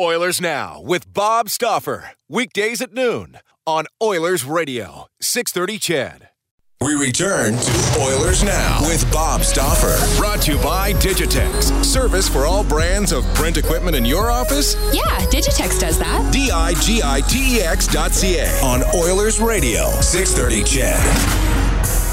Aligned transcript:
Oilers 0.00 0.40
Now 0.40 0.80
with 0.80 1.12
Bob 1.12 1.50
Stauffer. 1.50 2.12
Weekdays 2.28 2.80
at 2.80 2.94
noon 2.94 3.38
on 3.66 3.84
Oilers 4.02 4.44
Radio, 4.44 5.06
630 5.20 5.78
CHED. 5.78 6.28
We 6.80 6.94
return 6.94 7.52
to 7.56 8.00
Oilers 8.00 8.42
Now 8.42 8.80
with 8.80 9.08
Bob 9.12 9.42
Stauffer. 9.42 9.94
Brought 10.18 10.40
to 10.42 10.52
you 10.52 10.58
by 10.62 10.94
Digitex. 10.94 11.84
Service 11.84 12.28
for 12.28 12.46
all 12.46 12.64
brands 12.64 13.12
of 13.12 13.22
print 13.34 13.58
equipment 13.58 13.94
in 13.94 14.04
your 14.04 14.30
office? 14.30 14.74
Yeah, 14.94 15.02
Digitex 15.26 15.78
does 15.78 15.98
that. 15.98 16.32
D 16.32 16.50
I 16.50 16.72
G 16.80 17.02
I 17.04 17.20
T 17.20 17.58
E 17.58 17.60
X 17.60 17.86
dot 17.86 18.12
C 18.12 18.38
A 18.38 18.48
on 18.64 18.82
Oilers 18.96 19.40
Radio, 19.40 19.90
630 20.00 20.64
CHED. 20.64 21.41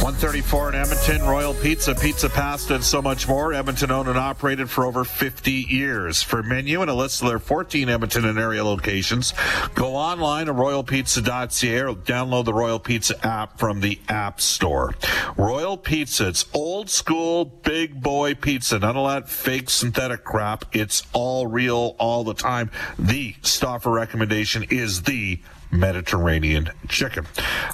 134 0.02 0.70
in 0.70 0.76
Edmonton, 0.76 1.22
Royal 1.24 1.54
Pizza, 1.54 1.94
Pizza 1.94 2.30
Pasta, 2.30 2.76
and 2.76 2.84
so 2.84 3.02
much 3.02 3.28
more. 3.28 3.54
Edmonton 3.54 3.92
owned 3.92 4.08
and 4.08 4.18
operated 4.18 4.70
for 4.70 4.86
over 4.86 5.04
50 5.04 5.52
years. 5.52 6.24
For 6.24 6.42
menu 6.42 6.80
and 6.82 6.90
a 6.90 6.94
list 6.94 7.22
of 7.22 7.28
their 7.28 7.38
14 7.38 7.90
Edmonton 7.90 8.24
and 8.24 8.40
area 8.40 8.64
locations, 8.64 9.34
go 9.76 9.98
online 9.98 10.48
at 10.48 10.56
royalpizza.ca 10.56 11.82
or 11.82 11.96
download 11.96 12.46
the 12.46 12.54
Royal 12.54 12.80
Pizza 12.80 13.28
app 13.28 13.60
from 13.60 13.82
the 13.82 14.00
App 14.08 14.40
Store. 14.40 14.96
Royal 15.36 15.76
Pizza, 15.76 16.30
it's 16.30 16.46
old 16.54 16.90
school, 16.90 17.44
big 17.44 18.02
boy 18.02 18.36
pizza. 18.36 18.80
None 18.80 18.96
of 18.96 19.06
that 19.06 19.28
fake 19.28 19.70
synthetic 19.70 20.24
crap. 20.24 20.64
It's 20.74 21.04
all 21.12 21.46
real 21.46 21.98
all 22.00 22.24
the 22.24 22.34
time. 22.34 22.72
The 22.98 23.36
Stauffer 23.42 23.92
recommendation 23.92 24.64
is 24.70 25.02
the 25.02 25.42
Mediterranean 25.72 26.70
chicken. 26.88 27.26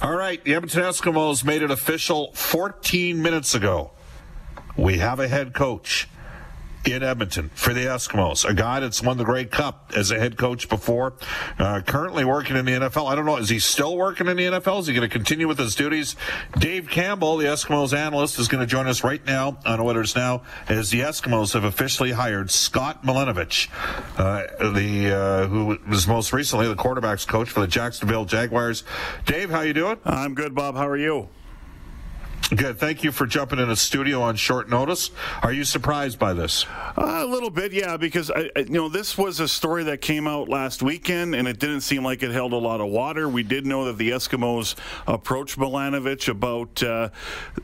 All 0.02 0.14
right, 0.14 0.42
the 0.44 0.54
Edmonton 0.54 0.82
Eskimos 0.82 1.44
made 1.44 1.62
it 1.62 1.70
official 1.70 2.32
14 2.34 3.20
minutes 3.22 3.54
ago. 3.54 3.92
We 4.76 4.98
have 4.98 5.20
a 5.20 5.28
head 5.28 5.54
coach 5.54 6.08
in 6.86 7.02
Edmonton 7.02 7.50
for 7.54 7.74
the 7.74 7.80
Eskimos, 7.80 8.48
a 8.48 8.54
guy 8.54 8.80
that's 8.80 9.02
won 9.02 9.18
the 9.18 9.24
Grey 9.24 9.44
Cup 9.44 9.92
as 9.96 10.10
a 10.10 10.18
head 10.18 10.36
coach 10.36 10.68
before, 10.68 11.14
uh, 11.58 11.80
currently 11.82 12.24
working 12.24 12.56
in 12.56 12.64
the 12.64 12.72
NFL. 12.72 13.10
I 13.10 13.14
don't 13.14 13.26
know, 13.26 13.36
is 13.36 13.48
he 13.48 13.58
still 13.58 13.96
working 13.96 14.28
in 14.28 14.36
the 14.36 14.44
NFL? 14.44 14.80
Is 14.80 14.86
he 14.86 14.94
going 14.94 15.08
to 15.08 15.12
continue 15.12 15.48
with 15.48 15.58
his 15.58 15.74
duties? 15.74 16.16
Dave 16.58 16.88
Campbell, 16.88 17.36
the 17.36 17.46
Eskimos 17.46 17.96
analyst, 17.96 18.38
is 18.38 18.48
going 18.48 18.60
to 18.60 18.66
join 18.66 18.86
us 18.86 19.02
right 19.04 19.24
now 19.26 19.58
on 19.64 19.80
Oilers 19.80 20.14
Now 20.14 20.42
as 20.68 20.90
the 20.90 21.00
Eskimos 21.00 21.54
have 21.54 21.64
officially 21.64 22.12
hired 22.12 22.50
Scott 22.50 23.04
Milanovich, 23.04 23.68
uh, 24.18 24.72
the 24.72 25.14
uh, 25.14 25.46
who 25.48 25.78
was 25.88 26.06
most 26.06 26.32
recently 26.32 26.68
the 26.68 26.76
quarterbacks 26.76 27.26
coach 27.26 27.50
for 27.50 27.60
the 27.60 27.66
Jacksonville 27.66 28.24
Jaguars. 28.24 28.84
Dave, 29.24 29.50
how 29.50 29.60
you 29.60 29.72
doing? 29.72 29.98
I'm 30.04 30.34
good, 30.34 30.54
Bob. 30.54 30.76
How 30.76 30.86
are 30.86 30.96
you? 30.96 31.28
Good. 32.54 32.78
Thank 32.78 33.02
you 33.02 33.10
for 33.10 33.26
jumping 33.26 33.58
in 33.58 33.68
the 33.68 33.74
studio 33.74 34.22
on 34.22 34.36
short 34.36 34.68
notice. 34.68 35.10
Are 35.42 35.52
you 35.52 35.64
surprised 35.64 36.16
by 36.16 36.32
this? 36.32 36.64
Uh, 36.96 37.22
a 37.24 37.26
little 37.26 37.50
bit, 37.50 37.72
yeah, 37.72 37.96
because 37.96 38.30
I, 38.30 38.50
I, 38.54 38.60
you 38.60 38.70
know 38.70 38.88
this 38.88 39.18
was 39.18 39.40
a 39.40 39.48
story 39.48 39.82
that 39.84 40.00
came 40.00 40.28
out 40.28 40.48
last 40.48 40.80
weekend, 40.80 41.34
and 41.34 41.48
it 41.48 41.58
didn't 41.58 41.80
seem 41.80 42.04
like 42.04 42.22
it 42.22 42.30
held 42.30 42.52
a 42.52 42.56
lot 42.56 42.80
of 42.80 42.86
water. 42.86 43.28
We 43.28 43.42
did 43.42 43.66
know 43.66 43.86
that 43.86 43.98
the 43.98 44.10
Eskimos 44.10 44.76
approached 45.08 45.58
Milanovich 45.58 46.28
about 46.28 46.80
uh, 46.84 47.08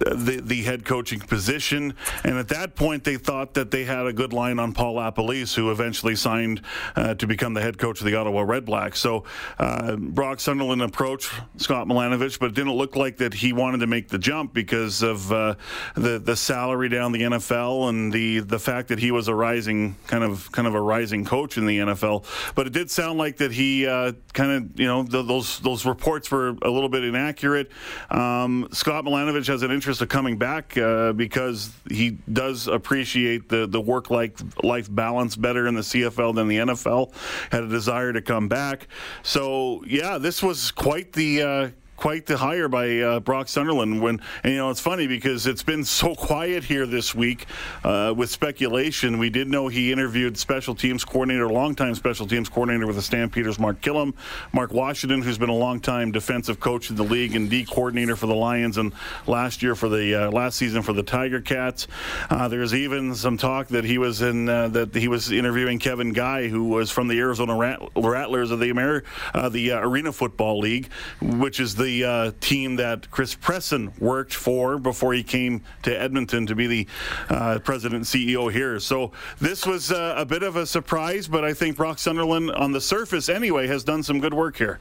the 0.00 0.40
the 0.42 0.62
head 0.62 0.84
coaching 0.84 1.20
position, 1.20 1.94
and 2.24 2.36
at 2.36 2.48
that 2.48 2.74
point 2.74 3.04
they 3.04 3.18
thought 3.18 3.54
that 3.54 3.70
they 3.70 3.84
had 3.84 4.06
a 4.06 4.12
good 4.12 4.32
line 4.32 4.58
on 4.58 4.72
Paul 4.72 4.96
LaPolice, 4.96 5.54
who 5.54 5.70
eventually 5.70 6.16
signed 6.16 6.60
uh, 6.96 7.14
to 7.14 7.26
become 7.28 7.54
the 7.54 7.62
head 7.62 7.78
coach 7.78 8.00
of 8.00 8.06
the 8.06 8.16
Ottawa 8.16 8.40
Red 8.42 8.64
Blacks. 8.64 8.98
So 8.98 9.22
uh, 9.60 9.94
Brock 9.94 10.40
Sunderland 10.40 10.82
approached 10.82 11.30
Scott 11.58 11.86
Milanovich, 11.86 12.40
but 12.40 12.46
it 12.46 12.54
didn't 12.54 12.74
look 12.74 12.96
like 12.96 13.18
that 13.18 13.34
he 13.34 13.52
wanted 13.52 13.78
to 13.78 13.86
make 13.86 14.08
the 14.08 14.18
jump 14.18 14.52
because 14.62 15.02
of 15.02 15.32
uh, 15.32 15.54
the 15.94 16.18
the 16.18 16.36
salary 16.36 16.88
down 16.88 17.12
the 17.12 17.22
NFL 17.22 17.88
and 17.88 18.12
the 18.12 18.40
the 18.40 18.58
fact 18.58 18.88
that 18.88 18.98
he 18.98 19.10
was 19.10 19.28
a 19.28 19.34
rising 19.34 19.96
kind 20.06 20.22
of 20.22 20.50
kind 20.52 20.68
of 20.68 20.74
a 20.74 20.80
rising 20.80 21.24
coach 21.24 21.58
in 21.58 21.66
the 21.66 21.78
NFL. 21.78 22.24
But 22.54 22.66
it 22.66 22.72
did 22.72 22.90
sound 22.90 23.18
like 23.18 23.38
that 23.38 23.52
he 23.52 23.86
uh, 23.86 24.12
kind 24.32 24.52
of 24.52 24.80
you 24.80 24.86
know 24.86 25.02
the, 25.02 25.22
those 25.22 25.58
those 25.60 25.84
reports 25.84 26.30
were 26.30 26.56
a 26.62 26.70
little 26.70 26.88
bit 26.88 27.04
inaccurate. 27.04 27.70
Um, 28.10 28.68
Scott 28.72 29.04
Milanovich 29.04 29.48
has 29.48 29.62
an 29.62 29.70
interest 29.70 30.00
of 30.00 30.08
coming 30.08 30.38
back 30.38 30.76
uh, 30.76 31.12
because 31.12 31.72
he 31.90 32.18
does 32.32 32.68
appreciate 32.68 33.48
the 33.48 33.66
the 33.66 33.80
work 33.80 34.10
life 34.10 34.34
life 34.62 34.92
balance 34.94 35.36
better 35.36 35.66
in 35.66 35.74
the 35.74 35.82
CFL 35.82 36.34
than 36.34 36.48
the 36.48 36.58
NFL. 36.58 37.12
Had 37.50 37.64
a 37.64 37.68
desire 37.68 38.12
to 38.12 38.22
come 38.22 38.48
back. 38.48 38.86
So 39.22 39.82
yeah, 39.86 40.18
this 40.18 40.42
was 40.42 40.70
quite 40.70 41.12
the 41.12 41.42
uh, 41.42 41.70
quite 42.02 42.26
the 42.26 42.36
hire 42.36 42.66
by 42.66 42.98
uh, 42.98 43.20
Brock 43.20 43.46
Sunderland. 43.46 44.02
When 44.02 44.20
and, 44.42 44.52
you 44.52 44.58
know 44.58 44.70
it's 44.70 44.80
funny 44.80 45.06
because 45.06 45.46
it's 45.46 45.62
been 45.62 45.84
so 45.84 46.16
quiet 46.16 46.64
here 46.64 46.84
this 46.84 47.14
week 47.14 47.46
uh, 47.84 48.12
with 48.16 48.28
speculation. 48.28 49.18
We 49.18 49.30
did 49.30 49.46
know 49.46 49.68
he 49.68 49.92
interviewed 49.92 50.36
special 50.36 50.74
teams 50.74 51.04
coordinator, 51.04 51.46
longtime 51.48 51.94
special 51.94 52.26
teams 52.26 52.48
coordinator 52.48 52.88
with 52.88 52.96
the 52.96 53.02
Stampeders, 53.02 53.60
Mark 53.60 53.80
Kilam, 53.80 54.14
Mark 54.52 54.72
Washington, 54.72 55.22
who's 55.22 55.38
been 55.38 55.48
a 55.48 55.54
longtime 55.54 56.10
defensive 56.10 56.58
coach 56.58 56.90
in 56.90 56.96
the 56.96 57.04
league 57.04 57.36
and 57.36 57.48
D 57.48 57.64
coordinator 57.64 58.16
for 58.16 58.26
the 58.26 58.34
Lions, 58.34 58.78
and 58.78 58.92
last 59.28 59.62
year 59.62 59.76
for 59.76 59.88
the 59.88 60.26
uh, 60.26 60.30
last 60.32 60.56
season 60.56 60.82
for 60.82 60.92
the 60.92 61.04
Tiger 61.04 61.40
Cats. 61.40 61.86
Uh, 62.28 62.48
there's 62.48 62.74
even 62.74 63.14
some 63.14 63.36
talk 63.36 63.68
that 63.68 63.84
he 63.84 63.98
was 63.98 64.22
in 64.22 64.48
uh, 64.48 64.66
that 64.66 64.92
he 64.92 65.06
was 65.06 65.30
interviewing 65.30 65.78
Kevin 65.78 66.12
Guy, 66.12 66.48
who 66.48 66.64
was 66.64 66.90
from 66.90 67.06
the 67.06 67.20
Arizona 67.20 67.56
Rattlers 67.94 68.50
of 68.50 68.58
the 68.58 69.02
uh, 69.32 69.48
the 69.48 69.70
Arena 69.70 70.10
Football 70.10 70.58
League, 70.58 70.90
which 71.20 71.60
is 71.60 71.76
the 71.76 71.91
the 71.92 72.04
uh, 72.04 72.32
team 72.40 72.76
that 72.76 73.10
Chris 73.10 73.34
Presson 73.34 73.98
worked 74.00 74.32
for 74.32 74.78
before 74.78 75.12
he 75.12 75.22
came 75.22 75.62
to 75.82 76.00
Edmonton 76.00 76.46
to 76.46 76.54
be 76.54 76.66
the 76.66 76.86
uh, 77.28 77.58
president 77.58 77.96
and 77.96 78.04
CEO 78.04 78.50
here. 78.50 78.80
So 78.80 79.12
this 79.40 79.66
was 79.66 79.92
uh, 79.92 80.14
a 80.16 80.24
bit 80.24 80.42
of 80.42 80.56
a 80.56 80.64
surprise, 80.64 81.28
but 81.28 81.44
I 81.44 81.52
think 81.52 81.76
Brock 81.76 81.98
Sunderland, 81.98 82.50
on 82.52 82.72
the 82.72 82.80
surface 82.80 83.28
anyway, 83.28 83.66
has 83.66 83.84
done 83.84 84.02
some 84.02 84.20
good 84.20 84.32
work 84.32 84.56
here. 84.56 84.80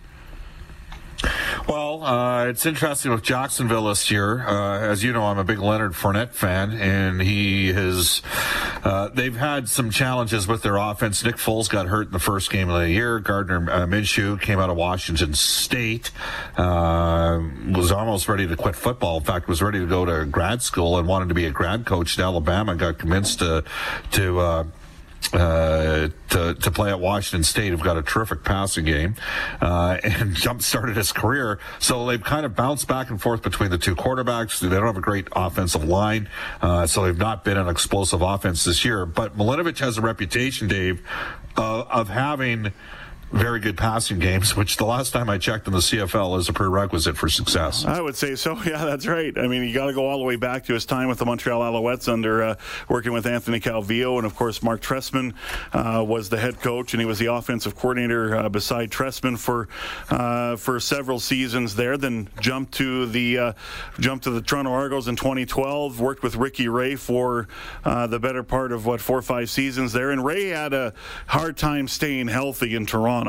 Well, 1.68 2.04
uh, 2.04 2.46
it's 2.48 2.66
interesting 2.66 3.12
with 3.12 3.22
Jacksonville 3.22 3.86
this 3.86 4.10
year. 4.10 4.46
Uh, 4.48 4.80
as 4.80 5.04
you 5.04 5.14
know, 5.14 5.24
I'm 5.24 5.38
a 5.38 5.44
big 5.44 5.60
Leonard 5.60 5.94
Fournette 5.94 6.34
fan, 6.34 6.72
and 6.72 7.22
he 7.22 7.72
has. 7.74 8.22
Uh, 8.84 9.10
they've 9.10 9.36
had 9.36 9.70
some 9.70 9.92
challenges 9.92 10.48
with 10.48 10.64
their 10.64 10.78
offense. 10.78 11.24
Nick 11.24 11.36
Foles 11.36 11.70
got 11.70 11.88
hurt 11.88 12.08
in 12.08 12.14
the 12.14 12.20
first 12.20 12.50
game 12.50 12.70
of 12.70 12.82
the 12.82 12.90
year. 12.90 13.20
Gardner 13.20 13.70
uh, 13.70 13.86
Minshew 13.86 14.42
came 14.42 14.60
out 14.60 14.70
of 14.70 14.78
Washington 14.78 15.34
State, 15.36 16.12
uh, 16.58 17.40
was 17.70 17.92
almost 17.92 18.28
ready 18.28 18.48
to 18.48 18.56
quit 18.56 18.76
football. 18.76 19.18
In 19.18 19.24
fact, 19.24 19.48
was 19.48 19.62
ready 19.62 19.80
to 19.80 19.88
go 19.88 20.06
to 20.06 20.26
grad 20.26 20.62
school 20.64 20.98
and 20.98 21.08
wanted 21.08 21.30
to 21.30 21.36
be 21.36 21.46
a 21.46 21.52
grad 21.52 21.86
coach 21.86 22.18
at 22.18 22.24
Alabama. 22.24 22.76
Got 22.76 22.98
convinced 22.98 23.40
to 23.40 23.64
to 24.14 24.66
uh, 25.34 25.82
uh, 25.92 26.10
to, 26.30 26.56
to 26.56 26.72
play 26.72 26.90
at 26.90 27.00
Washington 27.00 27.44
State, 27.44 27.70
who've 27.70 27.82
got 27.82 27.98
a 27.98 28.02
terrific 28.02 28.44
passing 28.44 28.86
game, 28.86 29.16
uh, 29.62 29.98
and 30.04 30.36
jump 30.36 30.62
started 30.62 30.96
his 30.96 31.12
career. 31.12 31.60
So 31.80 32.06
they've 32.06 32.24
kind 32.24 32.46
of 32.46 32.56
bounced 32.56 32.88
back 32.88 33.10
and 33.10 33.22
forth 33.22 33.42
between 33.42 33.70
the 33.70 33.78
two 33.78 33.96
quarterbacks. 33.96 34.60
They 34.60 34.70
don't 34.70 34.86
have 34.86 34.98
a 34.98 35.02
great 35.02 35.28
offensive 35.34 35.84
line, 35.84 36.30
uh, 36.62 36.88
so 36.88 37.04
they've 37.04 37.18
not 37.18 37.44
been 37.44 37.58
an 37.58 37.68
explosive 37.68 38.22
offense 38.22 38.64
this 38.64 38.84
year. 38.84 39.06
But 39.06 39.38
Milanovich 39.38 39.80
has 39.80 39.98
a 39.98 40.02
reputation, 40.02 40.68
Dave, 40.68 41.02
of 41.58 42.10
having 42.10 42.72
very 43.32 43.60
good 43.60 43.78
passing 43.78 44.20
games, 44.20 44.56
which 44.56 44.78
the 44.78 44.86
last 44.86 45.12
time 45.12 45.30
I 45.30 45.38
checked 45.38 45.68
in 45.68 45.74
the 45.74 45.80
CFL 45.80 46.38
is 46.40 46.50
a 46.50 46.54
prerequisite 46.54 47.18
for 47.18 47.30
success. 47.30 47.86
I 47.86 48.02
would 48.02 48.16
say 48.16 48.36
so. 48.36 48.60
Yeah, 48.72 48.86
that's 48.86 49.08
right. 49.08 49.38
I 49.38 49.48
mean, 49.48 49.64
you 49.64 49.74
got 49.74 49.88
to 49.88 49.94
go 49.94 50.08
all 50.08 50.18
the 50.18 50.24
way 50.24 50.38
back 50.38 50.66
to 50.66 50.74
his 50.74 50.86
time 50.86 51.10
with 51.10 51.18
the 51.18 51.26
Montreal 51.26 51.62
Alouettes 51.62 52.08
under 52.08 52.42
uh, 52.42 52.56
working 52.88 53.12
with 53.12 53.26
Anthony 53.26 53.60
Calvillo, 53.60 54.18
and 54.18 54.26
of 54.26 54.36
course 54.36 54.64
Mark 54.64 54.82
Trestman 54.82 55.34
uh, 55.74 56.04
was 56.04 56.30
the 56.30 56.38
head 56.38 56.62
coach, 56.62 56.94
and 56.94 57.02
he 57.02 57.06
was 57.06 57.20
the 57.20 57.26
offensive 57.26 57.76
coordinator 57.76 58.36
uh, 58.36 58.50
beside 58.50 58.92
Trestman 58.92 59.38
for 59.38 59.68
uh, 60.10 60.56
for 60.56 60.80
several 60.80 61.20
seasons 61.20 61.76
there. 61.76 61.98
Then 61.98 62.30
jumped 62.40 62.74
to 62.76 63.08
the 63.08 63.38
uh, 63.38 63.54
jumped 64.00 64.24
to 64.26 64.32
the 64.32 64.42
Toronto 64.42 64.72
Argos 64.72 65.08
in 65.08 65.16
2012. 65.16 66.00
Worked 66.00 66.24
with 66.24 66.36
Ricky 66.36 66.68
Ray 66.68 66.96
for 66.96 67.48
uh, 67.84 68.08
the 68.08 68.20
better 68.20 68.44
part 68.44 68.72
of 68.72 68.86
what 68.86 69.02
four 69.02 69.18
or 69.18 69.24
five 69.24 69.50
seasons 69.50 69.92
there, 69.92 70.12
and 70.12 70.24
Ray 70.24 70.50
had 70.50 70.74
a 70.74 70.94
hard 71.28 71.58
time 71.58 71.88
staying 71.88 72.28
healthy 72.28 72.76
in 72.76 72.86
Toronto, 72.86 73.21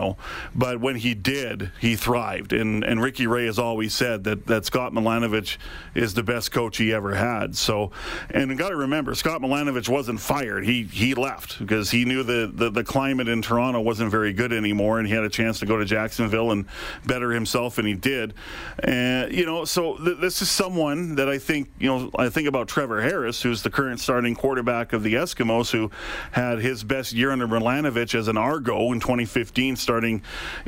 but 0.55 0.81
when 0.81 0.97
he 0.97 1.15
did, 1.15 1.71
he 1.81 1.97
thrived. 1.97 2.53
And 2.53 2.85
and 2.85 3.03
Ricky 3.03 3.27
Ray 3.27 3.47
has 3.47 3.59
always 3.59 3.94
said 3.94 4.25
that 4.25 4.47
that 4.47 4.65
Scott 4.65 4.93
Milanovich 4.93 5.56
is 5.94 6.15
the 6.15 6.23
best 6.23 6.53
coach 6.53 6.79
he 6.79 6.93
ever 6.93 7.15
had. 7.15 7.56
So, 7.56 7.91
and 8.31 8.50
you 8.50 8.56
got 8.56 8.71
to 8.71 8.77
remember, 8.77 9.15
Scott 9.15 9.41
Milanovich 9.41 9.89
wasn't 9.89 10.21
fired. 10.21 10.65
He 10.65 10.85
he 10.85 11.15
left 11.15 11.59
because 11.59 11.91
he 11.91 12.05
knew 12.05 12.23
the, 12.23 12.50
the 12.53 12.71
the 12.71 12.85
climate 12.85 13.29
in 13.29 13.43
Toronto 13.43 13.81
wasn't 13.81 14.11
very 14.11 14.33
good 14.33 14.53
anymore, 14.53 14.99
and 14.99 15.06
he 15.06 15.15
had 15.15 15.25
a 15.25 15.31
chance 15.31 15.59
to 15.61 15.67
go 15.67 15.77
to 15.77 15.85
Jacksonville 15.85 16.53
and 16.53 16.67
better 17.06 17.33
himself, 17.33 17.79
and 17.79 17.87
he 17.87 17.94
did. 17.94 18.35
And 18.81 19.33
you 19.33 19.47
know, 19.47 19.65
so 19.65 19.97
th- 19.97 20.19
this 20.21 20.43
is 20.43 20.50
someone 20.50 21.17
that 21.17 21.29
I 21.29 21.39
think 21.39 21.71
you 21.79 21.89
know. 21.89 22.11
I 22.19 22.29
think 22.29 22.49
about 22.49 22.69
Trevor 22.69 23.03
Harris, 23.03 23.43
who's 23.43 23.62
the 23.62 23.71
current 23.71 24.00
starting 24.00 24.35
quarterback 24.35 24.93
of 24.93 25.03
the 25.03 25.15
Eskimos, 25.15 25.71
who 25.71 25.91
had 26.33 26.59
his 26.59 26.85
best 26.85 27.12
year 27.12 27.31
under 27.31 27.47
Milanovich 27.47 28.15
as 28.15 28.29
an 28.29 28.37
Argo 28.37 28.93
in 28.93 29.00
2015, 29.00 29.77
starting 29.82 30.23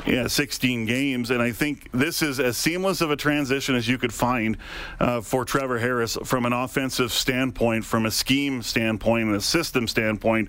yeah, 0.06 0.26
16 0.26 0.86
games. 0.86 1.30
And 1.30 1.40
I 1.40 1.52
think 1.52 1.90
this 1.92 2.20
is 2.22 2.40
as 2.40 2.56
seamless 2.56 3.00
of 3.00 3.10
a 3.10 3.16
transition 3.16 3.74
as 3.74 3.88
you 3.88 3.96
could 3.96 4.12
find 4.12 4.56
uh, 5.00 5.20
for 5.20 5.44
Trevor 5.44 5.78
Harris 5.78 6.18
from 6.24 6.44
an 6.44 6.52
offensive 6.52 7.12
standpoint, 7.12 7.84
from 7.84 8.06
a 8.06 8.10
scheme 8.10 8.62
standpoint, 8.62 9.28
and 9.28 9.36
a 9.36 9.40
system 9.40 9.88
standpoint. 9.88 10.48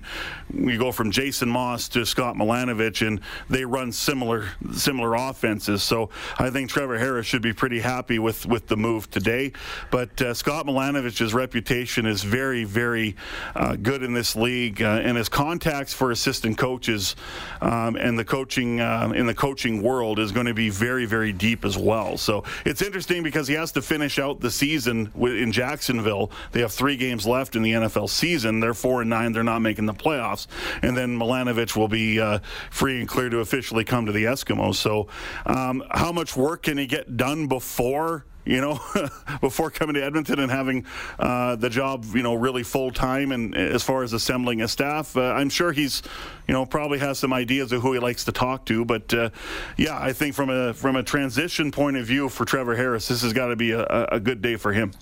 We 0.52 0.76
go 0.76 0.92
from 0.92 1.10
Jason 1.10 1.48
Maas 1.48 1.88
to 1.90 2.04
Scott 2.04 2.36
Milanovich, 2.36 3.06
and 3.06 3.20
they 3.48 3.64
run 3.64 3.92
similar 3.92 4.48
similar 4.72 5.14
offenses. 5.14 5.82
So 5.82 6.10
I 6.38 6.50
think 6.50 6.70
Trevor 6.70 6.98
Harris 6.98 7.26
should 7.26 7.42
be 7.42 7.52
pretty 7.52 7.80
happy 7.80 8.18
with 8.18 8.46
with 8.46 8.66
the 8.66 8.76
move 8.76 9.10
today. 9.10 9.52
But 9.90 10.20
uh, 10.20 10.34
Scott 10.34 10.66
Milanovich's 10.66 11.34
reputation 11.34 12.06
is 12.06 12.22
very 12.22 12.64
very 12.64 13.16
uh, 13.54 13.76
good 13.76 14.02
in 14.02 14.12
this 14.12 14.36
league, 14.36 14.82
uh, 14.82 15.00
and 15.02 15.16
his 15.16 15.28
contacts 15.28 15.92
for 15.92 16.10
assistant 16.10 16.58
coaches 16.58 17.16
um, 17.60 17.96
and 17.96 18.18
the 18.18 18.24
coaching 18.56 18.80
uh, 18.80 19.12
in 19.14 19.26
the 19.26 19.34
coaching 19.34 19.82
world 19.82 20.18
is 20.18 20.32
going 20.32 20.46
to 20.46 20.54
be 20.54 20.70
very 20.70 21.04
very 21.04 21.30
deep 21.32 21.64
as 21.64 21.76
well. 21.76 22.16
So 22.16 22.44
it's 22.64 22.80
interesting 22.80 23.22
because 23.22 23.46
he 23.48 23.54
has 23.54 23.70
to 23.72 23.82
finish 23.82 24.18
out 24.18 24.40
the 24.40 24.50
season 24.50 25.12
in 25.20 25.52
Jacksonville. 25.52 26.30
They 26.52 26.60
have 26.60 26.72
three 26.72 26.96
games 26.96 27.26
left 27.26 27.54
in 27.54 27.62
the 27.62 27.72
NFL 27.72 28.08
season. 28.08 28.60
They're 28.60 28.72
four 28.72 29.02
and 29.02 29.10
nine. 29.10 29.32
They're 29.32 29.42
not 29.42 29.60
making 29.60 29.84
the 29.84 29.92
playoffs, 29.92 30.46
and 30.80 30.96
then 30.96 31.18
Milanovich 31.18 31.76
will 31.76 31.88
be 31.88 32.18
uh, 32.18 32.38
free 32.70 33.00
and 33.00 33.08
clear 33.08 33.28
to 33.28 33.40
officially 33.40 33.84
come 33.84 34.06
to 34.06 34.12
the 34.12 34.24
Eskimos. 34.24 34.76
So, 34.76 35.08
um, 35.44 35.82
how 35.90 36.12
much 36.12 36.34
work 36.34 36.62
can 36.62 36.78
he 36.78 36.86
get 36.86 37.18
done 37.18 37.48
before? 37.48 38.24
You 38.46 38.60
know, 38.60 38.80
before 39.40 39.70
coming 39.70 39.94
to 39.94 40.04
Edmonton 40.04 40.38
and 40.38 40.50
having 40.50 40.86
uh, 41.18 41.56
the 41.56 41.68
job, 41.68 42.04
you 42.14 42.22
know, 42.22 42.34
really 42.34 42.62
full 42.62 42.90
time 42.90 43.32
and 43.32 43.54
as 43.54 43.82
far 43.82 44.02
as 44.02 44.12
assembling 44.12 44.62
a 44.62 44.68
staff. 44.68 45.16
Uh, 45.16 45.32
I'm 45.32 45.50
sure 45.50 45.72
he's, 45.72 46.02
you 46.46 46.54
know, 46.54 46.64
probably 46.64 46.98
has 46.98 47.18
some 47.18 47.32
ideas 47.32 47.72
of 47.72 47.82
who 47.82 47.92
he 47.92 47.98
likes 47.98 48.24
to 48.24 48.32
talk 48.32 48.64
to. 48.66 48.84
But 48.84 49.12
uh, 49.12 49.30
yeah, 49.76 49.98
I 49.98 50.12
think 50.12 50.34
from 50.34 50.50
a 50.50 50.72
from 50.72 50.96
a 50.96 51.02
transition 51.02 51.70
point 51.70 51.96
of 51.96 52.06
view 52.06 52.28
for 52.28 52.44
Trevor 52.44 52.76
Harris, 52.76 53.08
this 53.08 53.22
has 53.22 53.32
got 53.32 53.48
to 53.48 53.56
be 53.56 53.72
a, 53.72 53.84
a 53.84 54.20
good 54.20 54.40
day 54.40 54.56
for 54.56 54.72
him. 54.72 54.92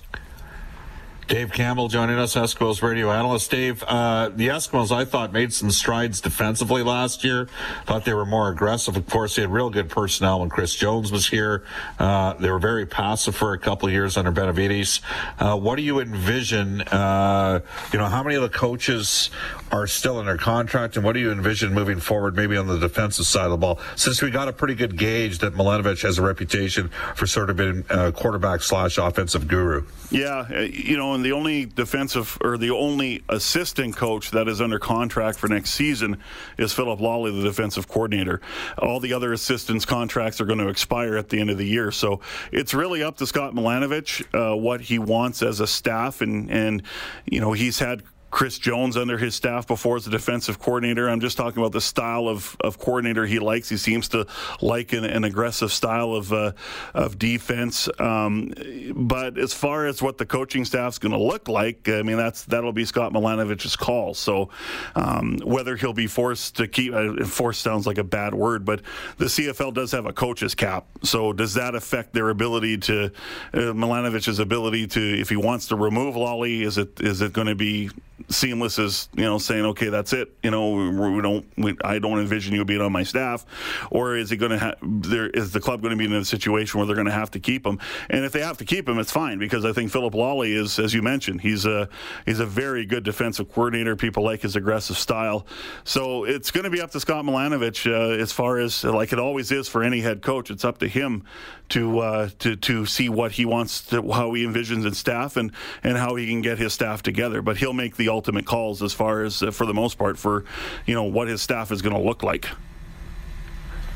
Dave 1.27 1.51
Campbell 1.51 1.87
joining 1.87 2.19
us, 2.19 2.35
Eskimos 2.35 2.83
radio 2.83 3.11
analyst. 3.11 3.49
Dave, 3.49 3.83
uh, 3.87 4.29
the 4.29 4.49
Eskimos, 4.49 4.91
I 4.91 5.05
thought, 5.05 5.33
made 5.33 5.51
some 5.51 5.71
strides 5.71 6.21
defensively 6.21 6.83
last 6.83 7.23
year. 7.23 7.49
Thought 7.87 8.05
they 8.05 8.13
were 8.13 8.27
more 8.27 8.49
aggressive. 8.49 8.95
Of 8.95 9.09
course, 9.09 9.35
they 9.35 9.41
had 9.41 9.51
real 9.51 9.71
good 9.71 9.89
personnel 9.89 10.41
when 10.41 10.49
Chris 10.49 10.75
Jones 10.75 11.11
was 11.11 11.27
here. 11.27 11.63
Uh, 11.97 12.33
they 12.33 12.51
were 12.51 12.59
very 12.59 12.85
passive 12.85 13.35
for 13.35 13.53
a 13.53 13.57
couple 13.57 13.87
of 13.87 13.93
years 13.93 14.17
under 14.17 14.29
Benevides. 14.29 15.01
Uh, 15.39 15.57
what 15.57 15.77
do 15.77 15.81
you 15.81 15.99
envision? 15.99 16.81
Uh, 16.81 17.61
you 17.91 17.97
know, 17.97 18.05
how 18.05 18.21
many 18.21 18.35
of 18.35 18.43
the 18.43 18.49
coaches 18.49 19.31
are 19.71 19.87
still 19.87 20.19
in 20.19 20.27
their 20.27 20.37
contract, 20.37 20.95
and 20.95 21.03
what 21.03 21.13
do 21.13 21.19
you 21.19 21.31
envision 21.31 21.73
moving 21.73 21.99
forward, 21.99 22.35
maybe 22.35 22.55
on 22.55 22.67
the 22.67 22.77
defensive 22.77 23.25
side 23.25 23.45
of 23.45 23.51
the 23.51 23.57
ball? 23.57 23.79
Since 23.95 24.21
we 24.21 24.29
got 24.29 24.47
a 24.47 24.53
pretty 24.53 24.75
good 24.75 24.95
gauge 24.95 25.39
that 25.39 25.55
Milanovich 25.55 26.03
has 26.03 26.19
a 26.19 26.21
reputation 26.21 26.89
for 27.15 27.25
sort 27.25 27.49
of 27.49 27.57
being 27.57 27.83
a 27.89 28.11
quarterback 28.11 28.61
slash 28.61 28.99
offensive 28.99 29.47
guru. 29.47 29.85
Yeah, 30.11 30.45
uh, 30.49 30.59
you 30.59 30.95
know 30.95 31.14
and 31.15 31.25
the 31.25 31.31
only 31.31 31.65
defensive 31.65 32.37
or 32.41 32.57
the 32.57 32.71
only 32.71 33.23
assistant 33.29 33.95
coach 33.95 34.31
that 34.31 34.47
is 34.47 34.61
under 34.61 34.77
contract 34.77 35.39
for 35.39 35.47
next 35.47 35.71
season 35.71 36.17
is 36.57 36.73
Phillip 36.73 36.99
Lolley, 36.99 37.35
the 37.35 37.47
defensive 37.47 37.87
coordinator. 37.87 38.41
All 38.77 38.99
the 38.99 39.13
other 39.13 39.33
assistants' 39.33 39.85
contracts 39.85 40.39
are 40.39 40.45
going 40.45 40.59
to 40.59 40.67
expire 40.67 41.17
at 41.17 41.29
the 41.29 41.39
end 41.39 41.49
of 41.49 41.57
the 41.57 41.65
year, 41.65 41.91
so 41.91 42.21
it's 42.51 42.73
really 42.73 43.01
up 43.01 43.17
to 43.17 43.27
Scott 43.27 43.53
Milanovich 43.53 44.23
uh, 44.33 44.55
what 44.55 44.81
he 44.81 44.99
wants 44.99 45.41
as 45.41 45.59
a 45.59 45.67
staff, 45.67 46.21
and 46.21 46.51
and 46.51 46.83
you 47.25 47.39
know 47.39 47.53
he's 47.53 47.79
had 47.79 48.03
Chris 48.35 48.59
Jones 48.59 48.97
under 48.97 49.17
his 49.17 49.33
staff 49.33 49.65
before 49.65 49.95
as 49.95 50.07
a 50.07 50.09
defensive 50.09 50.59
coordinator. 50.59 51.07
I'm 51.07 51.21
just 51.21 51.37
talking 51.37 51.59
about 51.63 51.71
the 51.71 51.79
style 51.79 52.27
of, 52.27 52.57
of 52.59 52.77
coordinator 52.77 53.25
he 53.25 53.39
likes. 53.39 53.69
He 53.69 53.77
seems 53.77 54.09
to 54.09 54.27
like 54.61 54.91
an, 54.91 55.05
an 55.05 55.23
aggressive 55.23 55.71
style 55.71 56.13
of 56.13 56.33
uh, 56.33 56.51
of 56.93 57.17
defense. 57.17 57.87
Um, 57.97 58.51
but 58.93 59.37
as 59.37 59.53
far 59.53 59.85
as 59.85 60.01
what 60.01 60.17
the 60.17 60.25
coaching 60.25 60.65
staff's 60.65 60.97
going 60.97 61.13
to 61.13 61.17
look 61.17 61.47
like, 61.47 61.87
I 61.87 62.01
mean 62.01 62.17
that's 62.17 62.43
that'll 62.43 62.73
be 62.73 62.83
Scott 62.83 63.13
Milanovich's 63.13 63.77
call. 63.77 64.13
So 64.13 64.49
um, 64.95 65.37
whether 65.45 65.77
he'll 65.77 65.93
be 65.93 66.07
forced 66.07 66.57
to 66.57 66.67
keep 66.67 66.93
uh, 66.93 67.23
forced 67.23 67.61
sounds 67.61 67.87
like 67.87 67.99
a 67.99 68.03
bad 68.03 68.33
word, 68.33 68.65
but 68.65 68.81
the 69.17 69.25
CFL 69.25 69.73
does 69.73 69.93
have 69.93 70.07
a 70.07 70.13
coach's 70.13 70.55
cap. 70.55 70.87
So 71.03 71.31
does 71.31 71.53
that 71.53 71.73
affect 71.73 72.11
their 72.11 72.31
ability 72.31 72.79
to 72.79 73.05
uh, 73.53 73.71
Milanovich's 73.71 74.39
ability 74.39 74.87
to 74.87 75.21
if 75.21 75.29
he 75.29 75.37
wants 75.37 75.67
to 75.67 75.77
remove 75.77 76.15
Lolley? 76.15 76.63
Is 76.63 76.77
it 76.77 76.99
is 76.99 77.21
it 77.21 77.31
going 77.31 77.47
to 77.47 77.55
be 77.55 77.91
seamless 78.29 78.79
as 78.79 79.09
you 79.15 79.23
know 79.23 79.37
saying 79.37 79.65
okay 79.65 79.89
that's 79.89 80.13
it. 80.13 80.33
You 80.43 80.51
know 80.51 80.73
we 80.73 81.21
don't 81.21 81.45
we, 81.57 81.75
I 81.83 81.99
don't 81.99 82.19
envision 82.19 82.53
you 82.53 82.63
being 82.65 82.81
on 82.81 82.91
my 82.91 83.03
staff. 83.03 83.45
Or 83.91 84.15
is 84.15 84.31
it 84.31 84.37
going 84.37 84.51
to 84.51 84.59
ha- 84.59 84.75
there 84.81 85.29
is 85.29 85.51
the 85.51 85.59
club 85.59 85.81
going 85.81 85.91
to 85.91 85.97
be 85.97 86.05
in 86.05 86.13
a 86.13 86.25
situation 86.25 86.79
where 86.79 86.87
they're 86.87 86.95
going 86.95 87.07
to 87.07 87.13
have 87.13 87.31
to 87.31 87.39
keep 87.39 87.65
him? 87.65 87.79
And 88.09 88.25
if 88.25 88.31
they 88.31 88.41
have 88.41 88.57
to 88.57 88.65
keep 88.65 88.87
him 88.87 88.99
it's 88.99 89.11
fine 89.11 89.39
because 89.39 89.65
I 89.65 89.73
think 89.73 89.91
Phillip 89.91 90.13
Lolley 90.13 90.55
is 90.55 90.79
as 90.79 90.93
you 90.93 91.01
mentioned 91.01 91.41
he's 91.41 91.65
a 91.65 91.89
he's 92.25 92.39
a 92.39 92.45
very 92.45 92.85
good 92.85 93.03
defensive 93.03 93.51
coordinator. 93.51 93.95
People 93.95 94.23
like 94.23 94.41
his 94.41 94.55
aggressive 94.55 94.97
style. 94.97 95.45
So 95.83 96.23
it's 96.23 96.51
going 96.51 96.63
to 96.63 96.69
be 96.69 96.81
up 96.81 96.91
to 96.91 96.99
Scott 96.99 97.25
Milanovich 97.25 97.91
uh, 97.91 98.21
as 98.21 98.31
far 98.31 98.57
as 98.57 98.83
like 98.83 99.13
it 99.13 99.19
always 99.19 99.51
is 99.51 99.67
for 99.67 99.83
any 99.83 100.01
head 100.01 100.21
coach 100.21 100.49
it's 100.49 100.65
up 100.65 100.79
to 100.79 100.87
him 100.87 101.23
to 101.69 101.99
uh, 101.99 102.29
to 102.39 102.55
to 102.55 102.85
see 102.85 103.09
what 103.09 103.33
he 103.33 103.45
wants 103.45 103.81
to 103.85 104.01
how 104.11 104.33
he 104.33 104.45
envisions 104.45 104.83
his 104.83 104.97
staff 104.97 105.35
and 105.37 105.51
and 105.83 105.97
how 105.97 106.15
he 106.15 106.27
can 106.27 106.41
get 106.41 106.57
his 106.57 106.73
staff 106.73 107.01
together. 107.01 107.41
But 107.41 107.57
he'll 107.57 107.73
make 107.73 107.97
the 107.97 108.04
ultimate 108.09 108.45
calls 108.45 108.81
as 108.81 108.93
far 108.93 109.23
as, 109.23 109.41
uh, 109.43 109.51
for 109.51 109.65
the 109.65 109.73
most 109.73 109.97
part, 109.97 110.17
for 110.17 110.45
you 110.85 110.93
know 110.95 111.03
what 111.03 111.27
his 111.27 111.41
staff 111.41 111.71
is 111.71 111.81
going 111.81 111.95
to 111.95 112.01
look 112.01 112.23
like. 112.23 112.47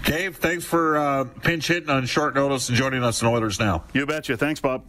Dave, 0.06 0.38
thanks 0.38 0.66
for 0.66 0.98
uh, 0.98 1.26
pinch 1.26 1.68
hitting 1.68 1.90
on 1.90 2.06
short 2.06 2.34
notice 2.34 2.70
and 2.70 2.78
joining 2.78 3.04
us 3.04 3.22
in 3.22 3.28
Oilers 3.28 3.60
now. 3.60 3.84
You 3.94 4.06
betcha. 4.06 4.38
Thanks, 4.38 4.62
Bob. 4.62 4.84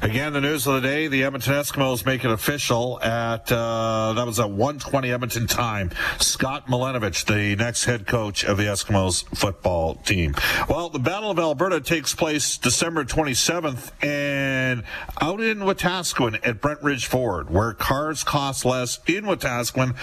Again, 0.00 0.32
the 0.32 0.40
news 0.40 0.66
of 0.66 0.74
the 0.74 0.80
day: 0.80 1.06
the 1.08 1.24
Edmonton 1.24 1.54
Eskimos 1.54 2.04
make 2.04 2.24
it 2.24 2.30
official 2.30 3.00
at 3.02 3.50
uh, 3.52 4.12
that 4.14 4.26
was 4.26 4.40
at 4.40 4.48
1:20 4.48 5.12
Edmonton 5.12 5.46
time. 5.46 5.90
Scott 6.18 6.66
Milanovich, 6.66 7.24
the 7.24 7.56
next 7.56 7.84
head 7.84 8.06
coach 8.06 8.44
of 8.44 8.56
the 8.56 8.64
Eskimos 8.64 9.24
football 9.36 9.94
team. 9.96 10.34
Well, 10.68 10.88
the 10.88 10.98
Battle 10.98 11.30
of 11.30 11.38
Alberta 11.38 11.80
takes 11.80 12.14
place 12.14 12.58
December 12.58 13.04
27th, 13.04 13.92
and 14.02 14.84
out 15.20 15.40
in 15.40 15.60
Wetaskiwin 15.60 16.40
at 16.42 16.60
Brent 16.60 16.82
Ridge 16.82 17.06
Ford, 17.06 17.50
where 17.50 17.72
cars 17.72 18.24
cost 18.24 18.64
less 18.64 18.98
in 19.06 19.24
Wetaskiwin, 19.24 19.94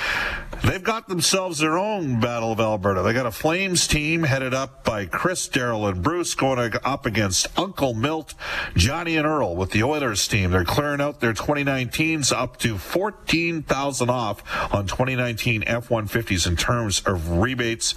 they've 0.63 0.83
got 0.83 1.07
themselves 1.07 1.59
their 1.59 1.77
own 1.77 2.19
Battle 2.19 2.51
of 2.51 2.59
Alberta. 2.59 3.01
They 3.01 3.13
got 3.13 3.25
a 3.25 3.31
Flames 3.31 3.87
team 3.87 4.23
headed 4.23 4.53
up 4.53 4.83
by 4.83 5.05
Chris, 5.05 5.47
Daryl, 5.47 5.89
and 5.89 6.01
Bruce 6.01 6.35
going 6.35 6.73
up 6.83 7.05
against 7.05 7.47
Uncle 7.57 7.93
Milt, 7.93 8.33
Johnny 8.75 9.15
and 9.19 9.27
Earl 9.27 9.55
with 9.55 9.71
the 9.71 9.83
Oilers 9.83 10.27
team. 10.27 10.51
They're 10.51 10.63
clearing 10.63 11.01
out 11.01 11.19
their 11.19 11.33
2019s 11.33 12.31
up 12.31 12.57
to 12.57 12.77
14,000 12.77 14.09
off 14.09 14.73
on 14.73 14.87
2019 14.87 15.63
F-150s 15.67 16.47
in 16.47 16.55
terms 16.55 17.01
of 17.05 17.29
rebates. 17.29 17.93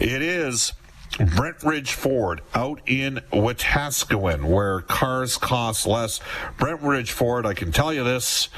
It 0.00 0.22
is 0.22 0.72
Brent 1.36 1.62
Ridge 1.62 1.92
Ford 1.92 2.40
out 2.54 2.80
in 2.86 3.20
Wetaskiwin, 3.32 4.44
where 4.44 4.80
cars 4.80 5.36
cost 5.36 5.86
less. 5.86 6.20
Brent 6.56 6.80
Ridge 6.80 7.12
Ford, 7.12 7.44
I 7.44 7.52
can 7.52 7.70
tell 7.70 7.92
you 7.92 8.02
this 8.02 8.48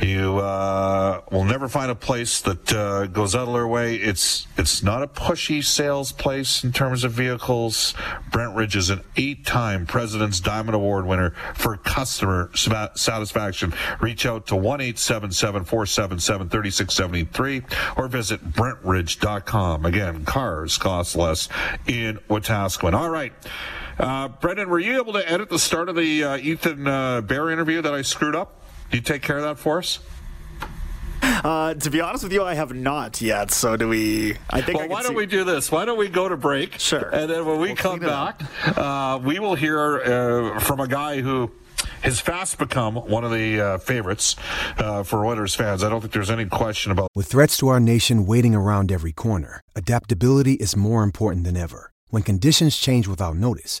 You 0.00 0.38
uh, 0.38 1.20
will 1.30 1.44
never 1.44 1.68
find 1.68 1.90
a 1.90 1.94
place 1.94 2.40
that 2.40 2.72
uh, 2.72 3.06
goes 3.06 3.34
out 3.34 3.48
of 3.48 3.54
their 3.54 3.66
way. 3.66 3.96
It's 3.96 4.46
it's 4.56 4.82
not 4.82 5.02
a 5.02 5.06
pushy 5.06 5.62
sales 5.62 6.10
place 6.10 6.64
in 6.64 6.72
terms 6.72 7.04
of 7.04 7.12
vehicles. 7.12 7.92
Brent 8.32 8.56
Ridge 8.56 8.76
is 8.76 8.88
an 8.88 9.02
eight-time 9.16 9.84
President's 9.84 10.40
Diamond 10.40 10.74
Award 10.74 11.04
winner 11.04 11.34
for 11.54 11.76
customer 11.76 12.50
satisfaction. 12.54 13.74
Reach 14.00 14.24
out 14.24 14.46
to 14.46 14.56
one 14.56 14.80
eight 14.80 14.98
seven 14.98 15.32
seven 15.32 15.64
four 15.64 15.84
seven 15.84 16.18
seven 16.18 16.48
thirty 16.48 16.70
six 16.70 16.94
seventy 16.94 17.24
three 17.24 17.62
or 17.96 18.08
visit 18.08 18.52
BrentRidge.com. 18.52 19.84
Again, 19.84 20.24
cars 20.24 20.78
cost 20.78 21.14
less 21.14 21.48
in 21.86 22.18
Wetaskiwin. 22.30 22.94
All 22.94 23.10
right. 23.10 23.34
Uh, 23.98 24.28
Brendan, 24.28 24.70
were 24.70 24.78
you 24.78 24.98
able 24.98 25.12
to 25.12 25.30
edit 25.30 25.50
the 25.50 25.58
start 25.58 25.90
of 25.90 25.94
the 25.94 26.24
uh, 26.24 26.36
Ethan 26.38 26.86
uh, 26.86 27.20
Bear 27.20 27.50
interview 27.50 27.82
that 27.82 27.92
I 27.92 28.00
screwed 28.00 28.34
up? 28.34 28.59
You 28.92 29.00
take 29.00 29.22
care 29.22 29.36
of 29.36 29.42
that 29.42 29.58
for 29.58 29.78
us? 29.78 30.00
Uh, 31.22 31.74
to 31.74 31.90
be 31.90 32.00
honest 32.00 32.24
with 32.24 32.32
you, 32.32 32.42
I 32.42 32.54
have 32.54 32.74
not 32.74 33.20
yet. 33.20 33.50
So 33.50 33.76
do 33.76 33.88
we? 33.88 34.36
I 34.50 34.60
think. 34.60 34.78
Well, 34.78 34.86
I 34.86 34.88
why 34.88 35.02
don't 35.02 35.12
see... 35.12 35.16
we 35.16 35.26
do 35.26 35.44
this? 35.44 35.70
Why 35.70 35.84
don't 35.84 35.98
we 35.98 36.08
go 36.08 36.28
to 36.28 36.36
break? 36.36 36.78
Sure. 36.78 37.08
And 37.10 37.30
then 37.30 37.46
when 37.46 37.58
we 37.58 37.68
we'll 37.68 37.76
come 37.76 37.98
back, 38.00 38.42
uh, 38.76 39.18
we 39.22 39.38
will 39.38 39.54
hear 39.54 40.00
uh, 40.00 40.60
from 40.60 40.80
a 40.80 40.88
guy 40.88 41.20
who 41.20 41.50
has 42.02 42.20
fast 42.20 42.58
become 42.58 42.96
one 42.96 43.24
of 43.24 43.30
the 43.30 43.60
uh, 43.60 43.78
favorites 43.78 44.36
uh, 44.78 45.02
for 45.02 45.24
Oilers 45.24 45.54
fans. 45.54 45.82
I 45.82 45.88
don't 45.88 46.00
think 46.00 46.12
there's 46.12 46.30
any 46.30 46.46
question 46.46 46.92
about. 46.92 47.08
With 47.14 47.26
threats 47.26 47.56
to 47.58 47.68
our 47.68 47.80
nation 47.80 48.26
waiting 48.26 48.54
around 48.54 48.92
every 48.92 49.12
corner, 49.12 49.60
adaptability 49.74 50.54
is 50.54 50.76
more 50.76 51.02
important 51.02 51.44
than 51.44 51.56
ever. 51.56 51.92
When 52.08 52.22
conditions 52.22 52.76
change 52.76 53.06
without 53.06 53.36
notice, 53.36 53.80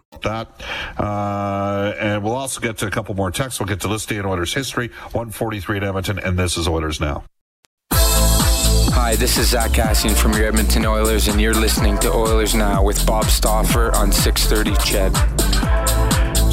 That, 0.19 0.49
uh, 0.99 1.93
and 1.97 2.21
we'll 2.21 2.35
also 2.35 2.59
get 2.59 2.77
to 2.79 2.87
a 2.87 2.91
couple 2.91 3.15
more 3.15 3.31
texts. 3.31 3.59
We'll 3.59 3.67
get 3.67 3.79
to 3.81 3.87
this 3.87 4.05
day 4.05 4.17
in 4.17 4.25
Oilers 4.25 4.53
history, 4.53 4.89
143 5.13 5.77
at 5.77 5.83
Edmonton, 5.83 6.19
and 6.19 6.37
this 6.37 6.57
is 6.57 6.67
Oilers 6.67 6.99
Now. 6.99 7.23
Hi, 7.93 9.15
this 9.15 9.37
is 9.37 9.49
Zach 9.49 9.71
Kassian 9.71 10.15
from 10.15 10.33
your 10.33 10.45
Edmonton 10.45 10.85
Oilers, 10.85 11.27
and 11.27 11.39
you're 11.39 11.53
listening 11.53 11.97
to 11.99 12.11
Oilers 12.11 12.53
Now 12.53 12.83
with 12.83 13.03
Bob 13.05 13.25
Stauffer 13.25 13.95
on 13.95 14.11
630 14.11 14.75
CHED. 14.83 15.50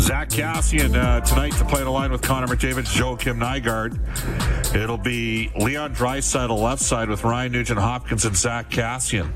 Zach 0.09 0.31
Kassian 0.31 0.95
uh, 0.95 1.21
tonight 1.21 1.53
to 1.59 1.67
play 1.67 1.85
the 1.85 1.91
line 1.91 2.11
with 2.11 2.23
Connor 2.23 2.47
McDavid, 2.47 2.87
Joakim 2.87 3.37
Nygard. 3.37 4.75
It'll 4.75 4.97
be 4.97 5.53
Leon 5.55 5.95
Draisaitl 5.95 6.59
left 6.59 6.81
side 6.81 7.11
with 7.11 7.25
Ryan 7.25 7.53
Nugent 7.53 7.79
Hopkins 7.79 8.25
and 8.25 8.35
Zach 8.35 8.71
Kassian. 8.71 9.31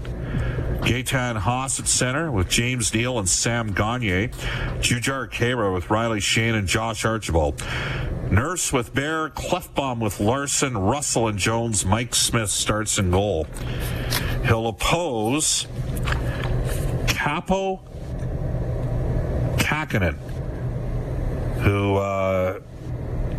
Gaetan 0.81 1.37
Haas 1.37 1.79
at 1.79 1.87
center 1.87 2.33
with 2.33 2.49
James 2.49 2.95
Neal 2.95 3.19
and 3.19 3.29
Sam 3.29 3.75
Gagner. 3.75 4.29
Jujhar 4.81 5.31
Khaira 5.31 5.75
with 5.75 5.91
Riley 5.91 6.21
Sheahan 6.21 6.55
and 6.55 6.67
Josh 6.67 7.05
Archibald. 7.05 7.63
Nurse 8.31 8.73
with 8.73 8.95
Bear, 8.95 9.29
Klefbom 9.29 10.01
with 10.01 10.21
Larsson, 10.21 10.79
Russell 10.79 11.29
and 11.29 11.39
Jones. 11.39 11.85
Mike 11.85 12.15
Smith 12.15 12.49
starts 12.49 12.99
in 12.99 13.11
goal. 13.11 13.47
He'll 14.47 14.69
oppose 14.69 15.67
Kaapo 17.09 17.81
Kähkönen, 19.59 20.17
who 21.63 21.97
uh, 21.97 22.61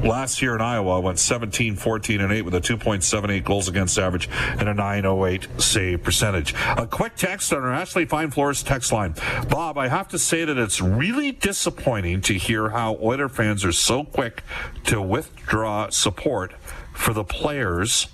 last 0.03 0.41
year 0.41 0.55
in 0.55 0.61
Iowa 0.61 0.99
went 0.99 1.19
17, 1.19 1.75
14, 1.75 2.21
and 2.21 2.31
8 2.31 2.41
with 2.43 2.55
a 2.55 2.61
2.78 2.61 3.43
goals 3.43 3.67
against 3.67 3.97
average 3.97 4.29
and 4.31 4.67
a 4.67 4.73
908 4.73 5.47
save 5.57 6.03
percentage. 6.03 6.53
A 6.77 6.87
quick 6.87 7.15
text 7.15 7.53
on 7.53 7.63
our 7.63 7.73
Ashley 7.73 8.05
Fine 8.05 8.31
Floors 8.31 8.63
text 8.63 8.91
line. 8.91 9.15
Bob, 9.49 9.77
I 9.77 9.87
have 9.87 10.07
to 10.09 10.19
say 10.19 10.45
that 10.45 10.57
it's 10.57 10.81
really 10.81 11.31
disappointing 11.31 12.21
to 12.21 12.33
hear 12.33 12.69
how 12.69 12.97
Oiler 13.01 13.29
fans 13.29 13.63
are 13.65 13.71
so 13.71 14.03
quick 14.03 14.43
to 14.85 15.01
withdraw 15.01 15.89
support 15.89 16.53
for 16.93 17.13
the 17.13 17.23
players 17.23 18.07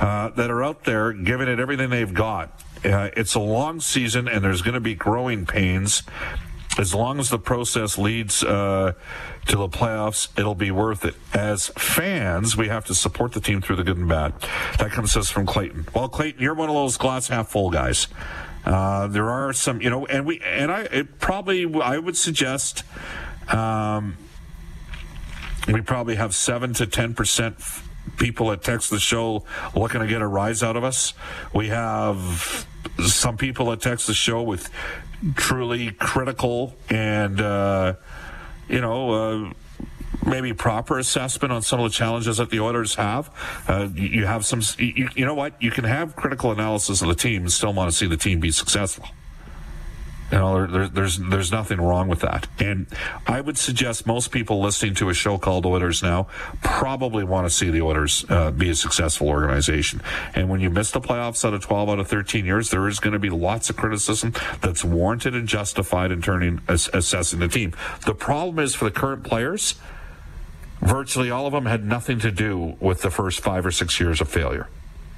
uh, 0.00 0.30
that 0.30 0.50
are 0.50 0.62
out 0.62 0.84
there 0.84 1.12
giving 1.12 1.48
it 1.48 1.58
everything 1.58 1.90
they've 1.90 2.14
got. 2.14 2.62
Uh, 2.84 3.10
it's 3.16 3.34
a 3.34 3.40
long 3.40 3.80
season 3.80 4.28
and 4.28 4.44
there's 4.44 4.62
going 4.62 4.74
to 4.74 4.80
be 4.80 4.94
growing 4.94 5.46
pains 5.46 6.02
as 6.78 6.94
long 6.94 7.18
as 7.18 7.30
the 7.30 7.38
process 7.38 7.98
leads 7.98 8.42
uh, 8.44 8.92
to 9.46 9.56
the 9.56 9.68
playoffs, 9.68 10.28
it'll 10.38 10.54
be 10.54 10.70
worth 10.70 11.04
it. 11.04 11.14
As 11.32 11.68
fans, 11.68 12.56
we 12.56 12.68
have 12.68 12.84
to 12.86 12.94
support 12.94 13.32
the 13.32 13.40
team 13.40 13.60
through 13.60 13.76
the 13.76 13.84
good 13.84 13.96
and 13.96 14.08
bad. 14.08 14.34
That 14.78 14.90
comes 14.90 15.14
to 15.14 15.20
us 15.20 15.30
from 15.30 15.46
Clayton. 15.46 15.86
Well, 15.94 16.08
Clayton, 16.08 16.40
you're 16.40 16.54
one 16.54 16.68
of 16.68 16.74
those 16.74 16.96
glass 16.96 17.28
half 17.28 17.48
full 17.48 17.70
guys. 17.70 18.08
Uh, 18.64 19.06
there 19.06 19.30
are 19.30 19.52
some, 19.52 19.80
you 19.80 19.88
know, 19.88 20.06
and 20.06 20.26
we 20.26 20.40
and 20.40 20.72
I 20.72 20.82
it 20.82 21.18
probably 21.20 21.72
I 21.80 21.98
would 21.98 22.16
suggest 22.16 22.82
um, 23.48 24.16
we 25.68 25.80
probably 25.82 26.16
have 26.16 26.34
seven 26.34 26.74
to 26.74 26.86
ten 26.86 27.14
percent 27.14 27.58
people 28.18 28.48
that 28.48 28.62
text 28.62 28.90
the 28.90 28.98
show 28.98 29.44
looking 29.74 30.00
to 30.00 30.06
get 30.06 30.20
a 30.20 30.26
rise 30.26 30.62
out 30.62 30.76
of 30.76 30.84
us. 30.84 31.14
We 31.54 31.68
have 31.68 32.66
some 33.06 33.36
people 33.36 33.66
that 33.66 33.80
text 33.80 34.06
the 34.06 34.14
show 34.14 34.42
with 34.42 34.68
truly 35.34 35.92
critical 35.92 36.74
and 36.90 37.40
uh, 37.40 37.94
you 38.68 38.80
know. 38.80 39.10
Uh, 39.10 39.52
maybe 40.24 40.52
proper 40.52 40.98
assessment 40.98 41.52
on 41.52 41.62
some 41.62 41.78
of 41.78 41.84
the 41.84 41.94
challenges 41.94 42.38
that 42.38 42.50
the 42.50 42.58
Oilers 42.58 42.96
have. 42.96 43.30
Uh, 43.68 43.88
you, 43.94 44.26
have 44.26 44.44
some, 44.44 44.60
you, 44.78 45.08
you 45.14 45.24
know 45.24 45.34
what? 45.34 45.60
You 45.62 45.70
can 45.70 45.84
have 45.84 46.16
critical 46.16 46.50
analysis 46.50 47.02
of 47.02 47.08
the 47.08 47.14
team 47.14 47.42
and 47.42 47.52
still 47.52 47.72
want 47.72 47.90
to 47.90 47.96
see 47.96 48.06
the 48.06 48.16
team 48.16 48.40
be 48.40 48.50
successful. 48.50 49.06
You 50.32 50.38
know, 50.38 50.66
there, 50.66 50.88
there's 50.88 51.18
there's 51.18 51.52
nothing 51.52 51.80
wrong 51.80 52.08
with 52.08 52.20
that, 52.20 52.48
and 52.58 52.86
I 53.28 53.40
would 53.40 53.56
suggest 53.56 54.06
most 54.06 54.32
people 54.32 54.60
listening 54.60 54.94
to 54.96 55.08
a 55.08 55.14
show 55.14 55.38
called 55.38 55.64
Oilers 55.64 56.02
Now 56.02 56.26
probably 56.62 57.22
want 57.22 57.46
to 57.46 57.50
see 57.50 57.70
the 57.70 57.82
Oilers 57.82 58.24
uh, 58.28 58.50
be 58.50 58.70
a 58.70 58.74
successful 58.74 59.28
organization. 59.28 60.02
And 60.34 60.48
when 60.48 60.60
you 60.60 60.68
miss 60.68 60.90
the 60.90 61.00
playoffs 61.00 61.44
out 61.44 61.54
of 61.54 61.60
12 61.60 61.90
out 61.90 61.98
of 62.00 62.08
13 62.08 62.44
years, 62.44 62.70
there 62.70 62.88
is 62.88 62.98
going 62.98 63.12
to 63.12 63.20
be 63.20 63.30
lots 63.30 63.70
of 63.70 63.76
criticism 63.76 64.32
that's 64.60 64.84
warranted 64.84 65.34
and 65.36 65.46
justified 65.46 66.10
in 66.10 66.22
turning 66.22 66.60
assessing 66.68 67.38
the 67.38 67.48
team. 67.48 67.72
The 68.04 68.14
problem 68.14 68.58
is 68.58 68.74
for 68.74 68.86
the 68.86 68.90
current 68.90 69.22
players, 69.22 69.76
virtually 70.80 71.30
all 71.30 71.46
of 71.46 71.52
them 71.52 71.66
had 71.66 71.84
nothing 71.84 72.18
to 72.20 72.32
do 72.32 72.76
with 72.80 73.02
the 73.02 73.10
first 73.10 73.40
five 73.40 73.64
or 73.64 73.70
six 73.70 74.00
years 74.00 74.20
of 74.20 74.28
failure. 74.28 74.68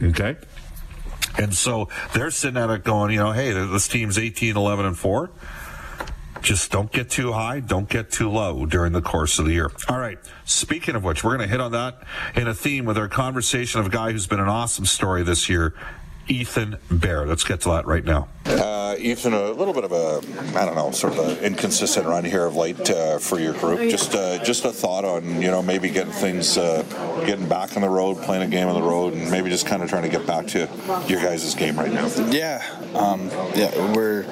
Okay. 0.03 0.37
And 1.39 1.55
so 1.55 1.89
they're 2.13 2.31
sitting 2.31 2.61
at 2.61 2.69
it 2.71 2.85
going, 2.85 3.13
you 3.13 3.21
know, 3.21 3.33
hey, 3.33 3.53
this 3.53 3.89
team's 3.89 4.19
18, 4.19 4.57
11, 4.57 4.85
and 4.85 4.99
4. 4.99 5.31
Just 6.43 6.71
don't 6.71 6.91
get 6.93 7.11
too 7.11 7.33
high, 7.33 7.61
don't 7.61 7.89
get 7.89 8.11
too 8.11 8.31
low 8.31 8.65
during 8.67 8.93
the 8.93 9.03
course 9.03 9.39
of 9.39 9.47
the 9.47 9.53
year. 9.53 9.71
All 9.89 9.99
right. 9.99 10.19
Speaking 10.45 10.95
of 10.95 11.05
which, 11.05 11.25
we're 11.25 11.37
going 11.37 11.49
to 11.49 11.51
hit 11.51 11.61
on 11.61 11.73
that 11.73 12.03
in 12.35 12.47
a 12.47 12.55
theme 12.55 12.85
with 12.85 12.97
our 12.97 13.09
conversation 13.09 13.81
of 13.81 13.87
a 13.87 13.91
guy 13.91 14.13
who's 14.13 14.27
been 14.27 14.41
an 14.41 14.49
awesome 14.49 14.87
story 14.87 15.23
this 15.23 15.49
year, 15.49 15.75
Ethan 16.29 16.77
Bear. 16.91 17.27
Let's 17.27 17.45
get 17.45 17.61
to 17.63 17.71
that 17.71 17.87
right 17.87 18.05
now. 18.05 18.29
Uh, 18.47 18.97
Ethan, 18.99 19.35
a 19.35 19.51
little 19.51 19.75
bit 19.75 19.85
of 19.85 19.93
a, 19.93 20.23
I 20.59 20.65
don't 20.65 20.75
know, 20.75 20.91
sort 20.91 21.13
of 21.13 21.29
an 21.29 21.45
inconsistent 21.45 22.07
run 22.07 22.25
here 22.25 22.47
of 22.47 22.57
late 22.57 22.89
uh, 22.91 23.19
for 23.19 23.39
your 23.39 23.53
group. 23.55 23.91
Just, 23.91 24.15
uh, 24.15 24.43
just 24.43 24.65
a 24.65 24.73
thought 24.73 25.05
on, 25.05 25.43
you 25.43 25.51
know, 25.51 25.61
maybe 25.61 25.91
getting 25.91 26.13
things, 26.13 26.57
uh, 26.57 26.83
getting 27.27 27.49
back 27.49 27.77
on 27.77 27.83
the 27.83 27.89
road, 27.89 28.17
playing 28.23 28.43
a 28.43 28.47
game 28.47 28.69
on 28.69 28.81
the 28.81 28.87
road, 28.87 29.13
and 29.13 29.31
maybe 29.31 29.51
just 29.51 29.67
kind 29.67 29.83
of 29.83 29.91
trying 29.91 30.05
to 30.05 30.09
get 30.09 30.27
back 30.27 30.47
to 30.49 30.69
your 31.07 31.21
guys' 31.21 31.55
game 31.55 31.79
right 31.79 31.93
now. 31.93 32.07
Yeah, 32.31 32.65
um, 32.95 33.29
yeah, 33.55 33.95
we're 33.95 34.23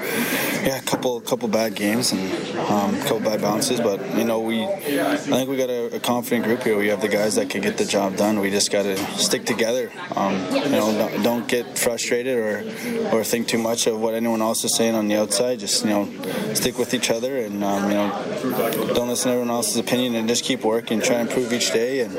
yeah, 0.66 0.78
a 0.78 0.82
couple, 0.82 1.20
couple 1.20 1.48
bad 1.48 1.74
games 1.74 2.12
and 2.12 2.58
um, 2.58 2.94
a 2.94 3.02
couple 3.02 3.20
bad 3.20 3.42
bounces, 3.42 3.80
but 3.80 4.00
you 4.16 4.24
know, 4.24 4.40
we, 4.40 4.64
I 4.64 5.16
think 5.16 5.50
we 5.50 5.56
got 5.56 5.70
a, 5.70 5.96
a, 5.96 6.00
confident 6.00 6.44
group 6.44 6.62
here. 6.62 6.78
We 6.78 6.88
have 6.88 7.00
the 7.00 7.08
guys 7.08 7.34
that 7.36 7.50
can 7.50 7.60
get 7.60 7.76
the 7.76 7.84
job 7.84 8.16
done. 8.16 8.40
We 8.40 8.50
just 8.50 8.72
got 8.72 8.82
to 8.82 8.96
stick 9.18 9.44
together. 9.44 9.92
Um, 10.14 10.34
you 10.54 10.70
know, 10.70 10.92
don't, 10.92 11.22
don't 11.22 11.48
get 11.48 11.78
frustrated 11.87 12.37
or, 12.37 13.16
or 13.16 13.23
think 13.23 13.47
too 13.47 13.59
much 13.59 13.87
of 13.87 14.00
what 14.00 14.12
anyone 14.12 14.43
else 14.43 14.64
is 14.64 14.75
saying 14.75 14.97
on 14.97 15.07
the 15.07 15.14
outside. 15.14 15.61
Just 15.61 15.85
you 15.85 15.90
know, 15.90 16.05
stick 16.52 16.78
with 16.78 16.93
each 16.93 17.11
other 17.11 17.37
and 17.37 17.62
um, 17.62 17.85
you 17.88 17.97
know, 17.97 18.93
don't 18.93 19.09
listen 19.09 19.31
to 19.31 19.35
everyone 19.37 19.50
else's 19.50 19.76
opinion 19.76 20.16
and 20.16 20.26
just 20.26 20.43
keep 20.43 20.64
working, 20.64 21.00
try 21.00 21.16
and 21.21 21.28
improve 21.28 21.52
each 21.52 21.71
day, 21.73 22.00
and 22.00 22.19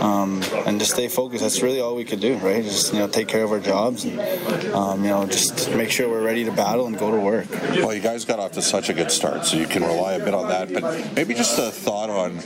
um, 0.00 0.42
and 0.66 0.80
just 0.80 0.92
stay 0.92 1.06
focused. 1.06 1.42
That's 1.42 1.60
really 1.60 1.80
all 1.82 1.94
we 1.94 2.04
could 2.04 2.20
do, 2.20 2.36
right? 2.38 2.64
Just 2.64 2.94
you 2.94 3.00
know, 3.00 3.08
take 3.08 3.28
care 3.28 3.44
of 3.44 3.52
our 3.52 3.60
jobs 3.60 4.04
and 4.06 4.18
um, 4.72 5.04
you 5.04 5.10
know, 5.10 5.26
just 5.26 5.70
make 5.74 5.90
sure 5.90 6.08
we're 6.08 6.24
ready 6.24 6.46
to 6.46 6.52
battle 6.52 6.86
and 6.86 6.98
go 6.98 7.10
to 7.10 7.20
work. 7.20 7.50
Well, 7.50 7.92
you 7.92 8.00
guys 8.00 8.24
got 8.24 8.38
off 8.38 8.52
to 8.52 8.62
such 8.62 8.88
a 8.88 8.94
good 8.94 9.10
start, 9.10 9.44
so 9.44 9.58
you 9.58 9.66
can 9.66 9.82
rely 9.82 10.14
a 10.14 10.24
bit 10.24 10.32
on 10.32 10.48
that. 10.48 10.72
But 10.72 11.14
maybe 11.14 11.34
just 11.34 11.58
a 11.58 11.70
thought 11.70 12.08
on 12.08 12.38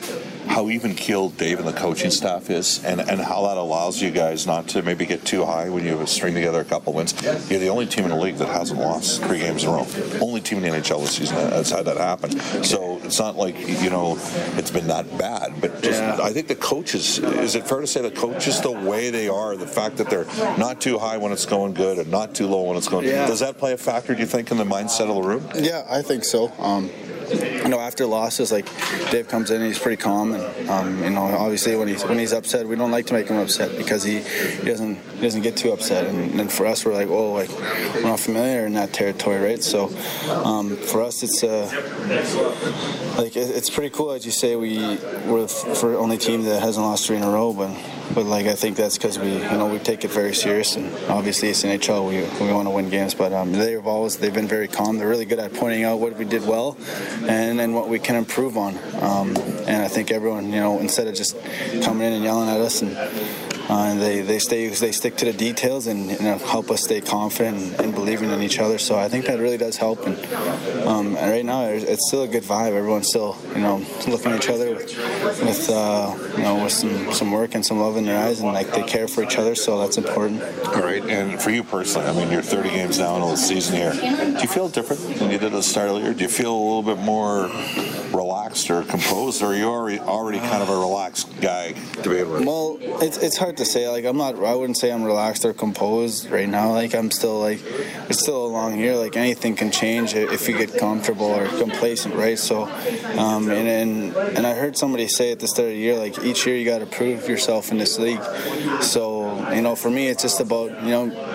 how 0.53 0.69
even 0.69 0.95
keeled 0.95 1.37
Dave 1.39 1.59
and 1.59 1.67
the 1.67 1.73
coaching 1.73 2.11
staff 2.11 2.51
is, 2.51 2.85
and, 2.85 3.01
and 3.01 3.21
how 3.21 3.47
that 3.47 3.57
allows 3.57 4.03
you 4.03 4.11
guys 4.11 4.47
not 4.47 4.69
to 4.69 4.83
maybe 4.83 5.07
get 5.07 5.25
too 5.25 5.45
high 5.47 5.71
when 5.71 5.85
you 5.85 6.07
string 6.07 6.35
together 6.35 6.61
a 6.61 6.65
couple 6.65 6.93
wins. 6.93 7.15
You're 7.51 7.59
the 7.59 7.69
only 7.69 7.87
team 7.87 8.05
in 8.05 8.11
the 8.11 8.17
league 8.17 8.37
that 8.37 8.49
hasn't 8.49 8.79
lost 8.79 9.23
three 9.23 9.39
games 9.39 9.65
in 9.65 9.71
a 9.71 9.73
row. 9.73 9.87
Only 10.21 10.41
team 10.43 10.63
in 10.63 10.71
the 10.71 10.79
NHL 10.79 11.01
this 11.01 11.17
season 11.17 11.37
that's 11.37 11.71
had 11.71 11.87
that 11.87 11.97
happen. 11.97 12.39
So 12.63 13.01
it's 13.03 13.19
not 13.19 13.37
like 13.37 13.59
you 13.83 13.89
know 13.89 14.19
it's 14.57 14.71
been 14.71 14.89
that 14.89 15.07
bad, 15.17 15.61
but 15.61 15.83
just, 15.83 16.01
yeah. 16.01 16.19
I 16.23 16.33
think 16.33 16.49
the 16.49 16.55
coaches. 16.55 17.19
Is 17.19 17.55
it 17.55 17.67
fair 17.67 17.81
to 17.81 17.87
say 17.87 18.03
the 18.03 18.11
coaches 18.11 18.61
the 18.61 18.71
way 18.71 19.11
they 19.11 19.29
are, 19.29 19.57
the 19.57 19.67
fact 19.67 19.97
that 19.97 20.11
they're 20.11 20.27
not 20.59 20.81
too 20.81 20.99
high 20.99 21.17
when 21.17 21.33
it's 21.33 21.47
going 21.47 21.73
good 21.73 21.99
and 21.99 22.11
not 22.11 22.35
too 22.35 22.47
low 22.47 22.63
when 22.63 22.77
it's 22.77 22.89
going. 22.89 23.07
Yeah. 23.07 23.27
Does 23.27 23.41
that 23.41 23.57
play 23.59 23.73
a 23.73 23.79
factor? 23.79 24.15
Do 24.15 24.21
you 24.21 24.27
think 24.27 24.51
in 24.51 24.59
the 24.59 24.65
mindset 24.65 25.09
of 25.09 25.17
the 25.17 25.23
room? 25.23 25.49
Yeah, 25.55 25.87
I 25.89 26.03
think 26.03 26.25
so. 26.25 26.53
Um, 26.59 26.91
you 27.31 27.69
know, 27.69 27.79
after 27.81 28.07
losses, 28.07 28.53
like 28.53 28.67
Dave 29.11 29.29
comes 29.29 29.51
in, 29.51 29.63
he's 29.63 29.79
pretty 29.79 30.01
calm, 30.01 30.35
and 30.35 30.69
um, 30.69 31.03
you 31.03 31.11
know, 31.11 31.23
obviously 31.23 31.77
when 31.77 31.89
he's 31.89 32.05
when 32.05 32.19
he's 32.19 32.33
upset, 32.33 32.67
we 32.67 32.77
don't 32.77 32.91
like 32.91 33.07
to 33.07 33.15
make 33.15 33.29
him 33.29 33.39
upset 33.39 33.77
because 33.77 34.03
he, 34.03 34.21
he 34.21 34.65
doesn't 34.65 34.97
he 34.97 35.23
doesn't 35.23 35.43
get 35.43 35.57
too 35.57 35.73
upset, 35.73 36.07
and, 36.07 36.41
and 36.41 36.53
for 36.53 36.67
us, 36.67 36.85
we're 36.85 36.95
like, 36.95 37.09
oh, 37.09 37.33
like 37.33 37.51
we're 37.95 38.03
not 38.03 38.21
familiar 38.21 38.67
in 38.67 38.75
that 38.75 38.93
territory, 38.93 39.41
right? 39.41 39.63
So 39.63 39.87
um, 40.45 40.77
for 40.77 41.03
us, 41.03 41.23
it's 41.23 41.43
uh, 41.45 41.71
like 43.17 43.37
it's 43.37 43.71
pretty 43.71 43.91
cool, 43.91 44.13
as 44.13 44.25
you 44.25 44.33
say, 44.33 44.57
we 44.57 44.79
we're 45.27 45.47
the 45.47 45.97
only 45.99 46.19
team 46.19 46.45
that 46.45 46.63
hasn't 46.63 46.85
lost 46.85 47.07
three 47.07 47.17
in 47.17 47.23
a 47.23 47.31
row, 47.31 47.53
but 47.53 47.77
but 48.15 48.25
like 48.25 48.47
I 48.47 48.55
think 48.55 48.77
that's 48.77 48.97
because 48.97 49.19
we 49.19 49.33
you 49.33 49.51
know 49.51 49.67
we 49.67 49.79
take 49.79 50.05
it 50.05 50.11
very 50.11 50.35
serious, 50.35 50.77
and 50.77 50.93
obviously 51.09 51.49
it's 51.49 51.63
NHL, 51.63 52.09
we 52.09 52.45
we 52.45 52.53
want 52.53 52.67
to 52.67 52.71
win 52.71 52.89
games, 52.91 53.15
but 53.15 53.33
um, 53.33 53.53
they've 53.53 53.87
always 53.87 54.17
they've 54.17 54.33
been 54.33 54.49
very 54.49 54.69
calm. 54.69 54.99
They're 54.99 55.09
really 55.09 55.25
good 55.25 55.39
at 55.39 55.53
pointing 55.55 55.85
out 55.85 56.01
what 56.01 56.17
we 56.17 56.25
did 56.25 56.47
well 56.47 56.77
and 57.27 57.59
then 57.59 57.75
what 57.75 57.89
we 57.89 57.99
can 57.99 58.17
improve 58.17 58.57
on. 58.57 58.77
Um, 59.03 59.37
and 59.67 59.83
I 59.83 59.89
think 59.89 60.11
everyone, 60.11 60.47
you 60.47 60.61
know, 60.61 60.79
instead 60.79 61.07
of 61.07 61.15
just 61.15 61.37
coming 61.83 62.07
in 62.07 62.15
and 62.15 62.25
yelling 62.25 62.49
at 62.49 62.61
us 62.61 62.83
and 62.83 62.97
uh, 63.73 63.95
they, 63.95 64.21
they 64.21 64.39
stay 64.39 64.69
they 64.69 64.93
stick 64.93 65.17
to 65.17 65.25
the 65.25 65.33
details 65.33 65.87
and 65.87 66.11
help 66.11 66.71
us 66.71 66.85
stay 66.85 67.01
confident 67.01 67.57
and, 67.57 67.81
and, 67.81 67.95
believing 67.95 68.31
in 68.31 68.43
each 68.43 68.59
other. 68.59 68.77
So 68.77 68.99
I 68.99 69.09
think 69.09 69.25
that 69.27 69.39
really 69.39 69.57
does 69.57 69.77
help. 69.79 70.07
And, 70.07 70.17
um, 70.87 71.17
and 71.17 71.31
right 71.31 71.45
now 71.45 71.65
it's 71.65 72.07
still 72.09 72.23
a 72.23 72.29
good 72.29 72.43
vibe. 72.43 72.73
Everyone's 72.73 73.09
still 73.09 73.37
you 73.55 73.63
know 73.63 73.83
looking 74.07 74.33
at 74.33 74.45
each 74.45 74.51
other 74.51 74.75
with, 74.75 74.95
with 75.43 75.71
uh, 75.71 76.15
you 76.37 76.43
know 76.43 76.63
with 76.63 76.73
some, 76.73 77.13
some 77.13 77.33
work 77.33 77.55
and 77.55 77.65
some 77.65 77.79
love 77.81 77.97
in 77.97 78.05
their 78.05 78.23
eyes 78.23 78.41
and 78.41 78.53
like 78.53 78.71
they 78.73 78.83
care 78.83 79.09
for 79.09 79.23
each 79.23 79.39
other. 79.39 79.55
So 79.55 79.79
that's 79.81 79.97
important. 79.97 80.43
All 80.67 80.83
right. 80.83 81.03
And 81.05 81.41
for 81.41 81.51
you 81.51 81.65
personally, 81.65 82.09
I 82.09 82.13
mean, 82.13 82.31
you're 82.31 82.43
30 82.43 82.69
games 82.69 82.99
now 82.99 83.15
in 83.17 83.23
the 83.23 83.37
season 83.37 83.77
here. 83.77 83.93
Do 83.93 84.43
you 84.43 84.49
feel 84.49 84.69
different 84.69 85.03
than 85.19 85.31
you 85.31 85.39
did 85.39 85.47
at 85.47 85.53
the 85.53 85.63
start 85.63 85.89
of 85.89 85.97
the 85.97 86.03
year? 86.03 86.15
Do 86.15 86.23
you 86.23 86.29
feel 86.29 86.55
a 86.55 86.63
little 86.63 86.83
bit 86.83 86.99
more 86.99 87.49
relaxed 88.53 88.71
or 88.71 88.83
composed, 88.83 89.43
or 89.43 89.47
are 89.47 89.55
you 89.55 89.65
already 89.65 89.99
already 89.99 90.39
kind 90.39 90.63
of 90.63 90.69
a 90.69 90.77
relaxed 90.77 91.29
guy 91.41 91.73
to 92.03 92.11
be 92.11 92.17
able 92.17 92.39
to? 92.39 92.45
Well, 92.45 92.79
it's, 93.03 93.17
it's 93.19 93.37
hard 93.37 93.57
to 93.59 93.65
say. 93.65 93.89
Like 93.89 94.05
I'm 94.05 94.17
not. 94.17 94.35
I 94.37 94.55
wouldn't 94.55 94.77
say 94.77 94.93
I'm 94.93 95.05
relaxed 95.05 95.45
or 95.45 95.53
composed 95.53 96.31
right 96.31 96.49
now. 96.49 96.71
Like 96.73 96.95
I'm 96.95 97.11
still 97.11 97.41
like 97.41 97.61
it's 98.09 98.21
still 98.21 98.47
a 98.47 98.49
long 98.49 98.79
year. 98.79 98.97
Like 98.97 99.17
anything 99.17 99.57
can 99.57 99.71
change 99.71 100.15
if 100.15 100.49
you 100.49 100.57
get 100.57 100.79
comfortable 100.79 101.27
or 101.27 101.47
complacent, 101.49 102.15
right? 102.15 102.39
So, 102.39 102.65
um, 103.19 103.51
and, 103.51 103.69
and 103.69 104.17
and 104.37 104.47
I 104.47 104.55
heard 104.55 104.77
somebody 104.77 105.09
say 105.09 105.33
at 105.33 105.41
the 105.41 105.49
start 105.49 105.69
of 105.69 105.75
the 105.75 105.81
year, 105.81 105.97
like 105.97 106.23
each 106.23 106.47
year 106.47 106.57
you 106.57 106.65
got 106.65 106.81
to 106.81 106.87
prove 106.87 107.29
yourself 107.29 107.71
in 107.71 107.79
this 107.79 107.99
league. 107.99 108.23
So 108.83 109.51
you 109.53 109.63
know, 109.63 109.75
for 109.77 109.91
me, 109.91 110.09
it's 110.09 110.23
just 110.23 110.41
about 110.41 110.71
you 110.83 110.91
know 110.91 111.32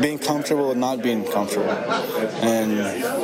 being 0.00 0.18
comfortable 0.18 0.70
and 0.70 0.80
not 0.80 1.02
being 1.02 1.24
comfortable, 1.24 1.70
and 1.70 2.80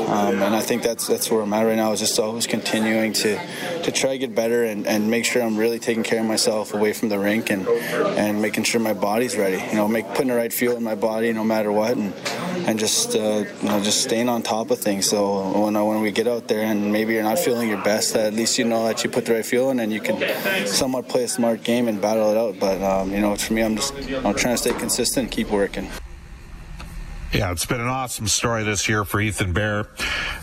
um, 0.09 0.43
and 0.43 0.55
I 0.55 0.61
think 0.61 0.83
that's 0.83 1.07
that's 1.07 1.31
where 1.31 1.43
I'm 1.43 1.53
at 1.53 1.63
right 1.63 1.77
now. 1.77 1.93
Is 1.93 2.01
just 2.01 2.19
always 2.19 2.47
continuing 2.47 3.13
to 3.15 3.39
to 3.83 3.93
try 3.93 4.11
to 4.13 4.19
get 4.19 4.35
better 4.35 4.65
and, 4.65 4.87
and 4.87 5.11
make 5.11 5.25
sure 5.25 5.43
I'm 5.43 5.57
really 5.57 5.79
taking 5.79 6.03
care 6.03 6.21
of 6.21 6.27
myself 6.27 6.75
away 6.75 6.93
from 6.93 7.09
the 7.09 7.19
rink 7.19 7.51
and 7.51 7.67
and 7.67 8.41
making 8.43 8.65
sure 8.65 8.81
my 8.81 8.95
body's 8.95 9.37
ready. 9.37 9.63
You 9.71 9.77
know, 9.77 9.89
make 9.89 10.09
putting 10.09 10.29
the 10.29 10.35
right 10.35 10.53
fuel 10.53 10.77
in 10.77 10.83
my 10.83 10.95
body 10.95 11.33
no 11.33 11.45
matter 11.45 11.73
what, 11.73 11.97
and 11.97 12.13
and 12.67 12.79
just 12.79 13.15
uh, 13.15 13.45
you 13.63 13.69
know 13.69 13.81
just 13.83 14.03
staying 14.03 14.29
on 14.29 14.43
top 14.43 14.71
of 14.71 14.79
things. 14.79 15.09
So 15.09 15.63
when 15.65 15.75
when 15.75 16.01
we 16.01 16.11
get 16.11 16.27
out 16.27 16.49
there 16.49 16.65
and 16.65 16.93
maybe 16.93 17.15
you're 17.15 17.23
not 17.23 17.39
feeling 17.39 17.69
your 17.69 17.83
best, 17.83 18.17
at 18.17 18.35
least 18.35 18.59
you 18.59 18.65
know 18.65 18.87
that 18.87 19.05
you 19.05 19.11
put 19.11 19.27
the 19.27 19.35
right 19.35 19.47
fuel 19.47 19.71
in 19.71 19.81
and 19.81 19.93
you 19.93 20.01
can 20.01 20.67
somewhat 20.67 21.09
play 21.09 21.25
a 21.25 21.29
smart 21.29 21.63
game 21.65 21.89
and 21.89 22.01
battle 22.01 22.31
it 22.31 22.37
out. 22.37 22.59
But 22.59 22.83
um, 22.83 23.13
you 23.13 23.21
know, 23.21 23.37
for 23.37 23.53
me, 23.53 23.63
I'm 23.63 23.77
just 23.77 23.95
I'm 23.95 24.35
trying 24.35 24.55
to 24.55 24.59
stay 24.59 24.73
consistent, 24.73 25.31
keep 25.31 25.51
working. 25.51 25.89
Yeah, 27.33 27.53
it's 27.53 27.67
been 27.67 27.81
an 27.81 27.89
awesome 27.89 28.27
story 28.27 28.65
this 28.65 28.89
year 28.89 29.05
for 29.05 29.21
Ethan 29.21 29.53
Bear. 29.53 29.87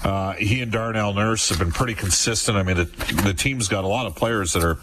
Uh, 0.04 0.34
he 0.34 0.62
and 0.62 0.72
Darnell 0.72 1.14
Nurse 1.14 1.50
have 1.50 1.58
been 1.58 1.72
pretty 1.72 1.96
consistent. 1.96 2.58
I 2.58 2.64
mean, 2.64 2.78
the, 2.78 2.86
the 3.24 3.34
team's 3.34 3.68
got 3.68 3.84
a 3.84 3.88
lot 3.88 4.06
of 4.06 4.16
players 4.16 4.54
that 4.54 4.64
are 4.64 4.78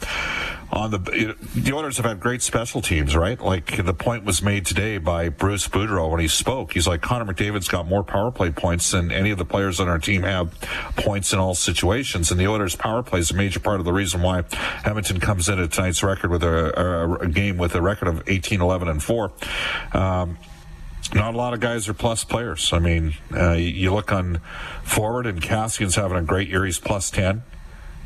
on 0.73 0.91
the 0.91 1.37
the 1.55 1.73
Oilers 1.73 1.99
have 1.99 2.07
had 2.07 2.19
great 2.19 2.43
special 2.43 2.81
teams, 2.81 3.15
right? 3.15 3.41
Like 3.41 3.85
the 3.85 3.95
point 3.95 4.25
was 4.25 4.43
made 4.43 4.67
today 4.67 4.99
by 4.99 5.29
Bruce 5.29 5.69
Boudreau 5.69 6.11
when 6.11 6.19
he 6.19 6.27
spoke. 6.27 6.73
He's 6.73 6.88
like 6.88 7.03
Connor 7.03 7.33
McDavid's 7.33 7.69
got 7.69 7.87
more 7.87 8.03
power 8.03 8.33
play 8.33 8.51
points 8.51 8.91
than 8.91 9.12
any 9.12 9.31
of 9.31 9.38
the 9.38 9.45
players 9.45 9.79
on 9.79 9.88
our 9.88 9.99
team 9.99 10.23
have 10.23 10.51
points 10.97 11.33
in 11.33 11.38
all 11.38 11.55
situations, 11.55 12.33
and 12.33 12.41
the 12.41 12.49
Oilers' 12.49 12.75
power 12.75 13.03
play 13.05 13.21
is 13.21 13.31
a 13.31 13.35
major 13.35 13.61
part 13.61 13.79
of 13.79 13.85
the 13.85 13.93
reason 13.93 14.23
why 14.23 14.45
Edmonton 14.85 15.21
comes 15.21 15.49
into 15.49 15.69
tonight's 15.69 16.03
record 16.03 16.31
with 16.31 16.43
a, 16.43 16.81
a, 16.81 17.15
a 17.17 17.29
game 17.29 17.59
with 17.59 17.75
a 17.75 17.83
record 17.83 18.09
of 18.09 18.23
18, 18.27 18.61
11, 18.61 18.88
and 18.88 19.03
four. 19.03 19.31
Um, 19.93 20.38
not 21.14 21.35
a 21.35 21.37
lot 21.37 21.55
of 21.55 21.61
guys 21.61 21.88
are 21.88 21.94
plus 21.94 22.25
players. 22.25 22.72
I 22.72 22.79
mean, 22.79 23.14
uh, 23.35 23.53
you 23.53 23.92
look 23.92 24.12
on 24.12 24.40
forward, 24.83 25.27
and 25.27 25.40
Kassian's 25.40 25.96
having 25.96 26.18
a 26.18 26.22
great 26.22 26.48
year. 26.48 26.64
He's 26.64 26.79
plus 26.79 27.11
10. 27.11 27.42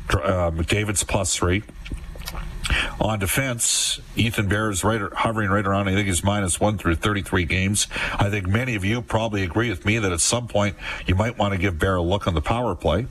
Uh, 0.09 0.51
McDavid's 0.51 1.03
plus 1.03 1.35
three. 1.35 1.63
On 2.99 3.17
defense, 3.19 3.99
Ethan 4.15 4.49
Bear 4.49 4.69
is 4.69 4.83
right, 4.83 5.01
hovering 5.13 5.49
right 5.49 5.65
around, 5.65 5.87
I 5.87 5.93
think 5.93 6.07
he's 6.07 6.23
minus 6.23 6.59
one 6.59 6.77
through 6.77 6.95
33 6.95 7.45
games. 7.45 7.87
I 8.13 8.29
think 8.29 8.47
many 8.47 8.75
of 8.75 8.83
you 8.83 9.01
probably 9.01 9.43
agree 9.43 9.69
with 9.69 9.85
me 9.85 9.99
that 9.99 10.11
at 10.11 10.19
some 10.19 10.47
point 10.47 10.75
you 11.05 11.15
might 11.15 11.37
want 11.37 11.53
to 11.53 11.57
give 11.57 11.79
Bear 11.79 11.95
a 11.95 12.01
look 12.01 12.27
on 12.27 12.33
the 12.33 12.41
power 12.41 12.75
play. 12.75 13.07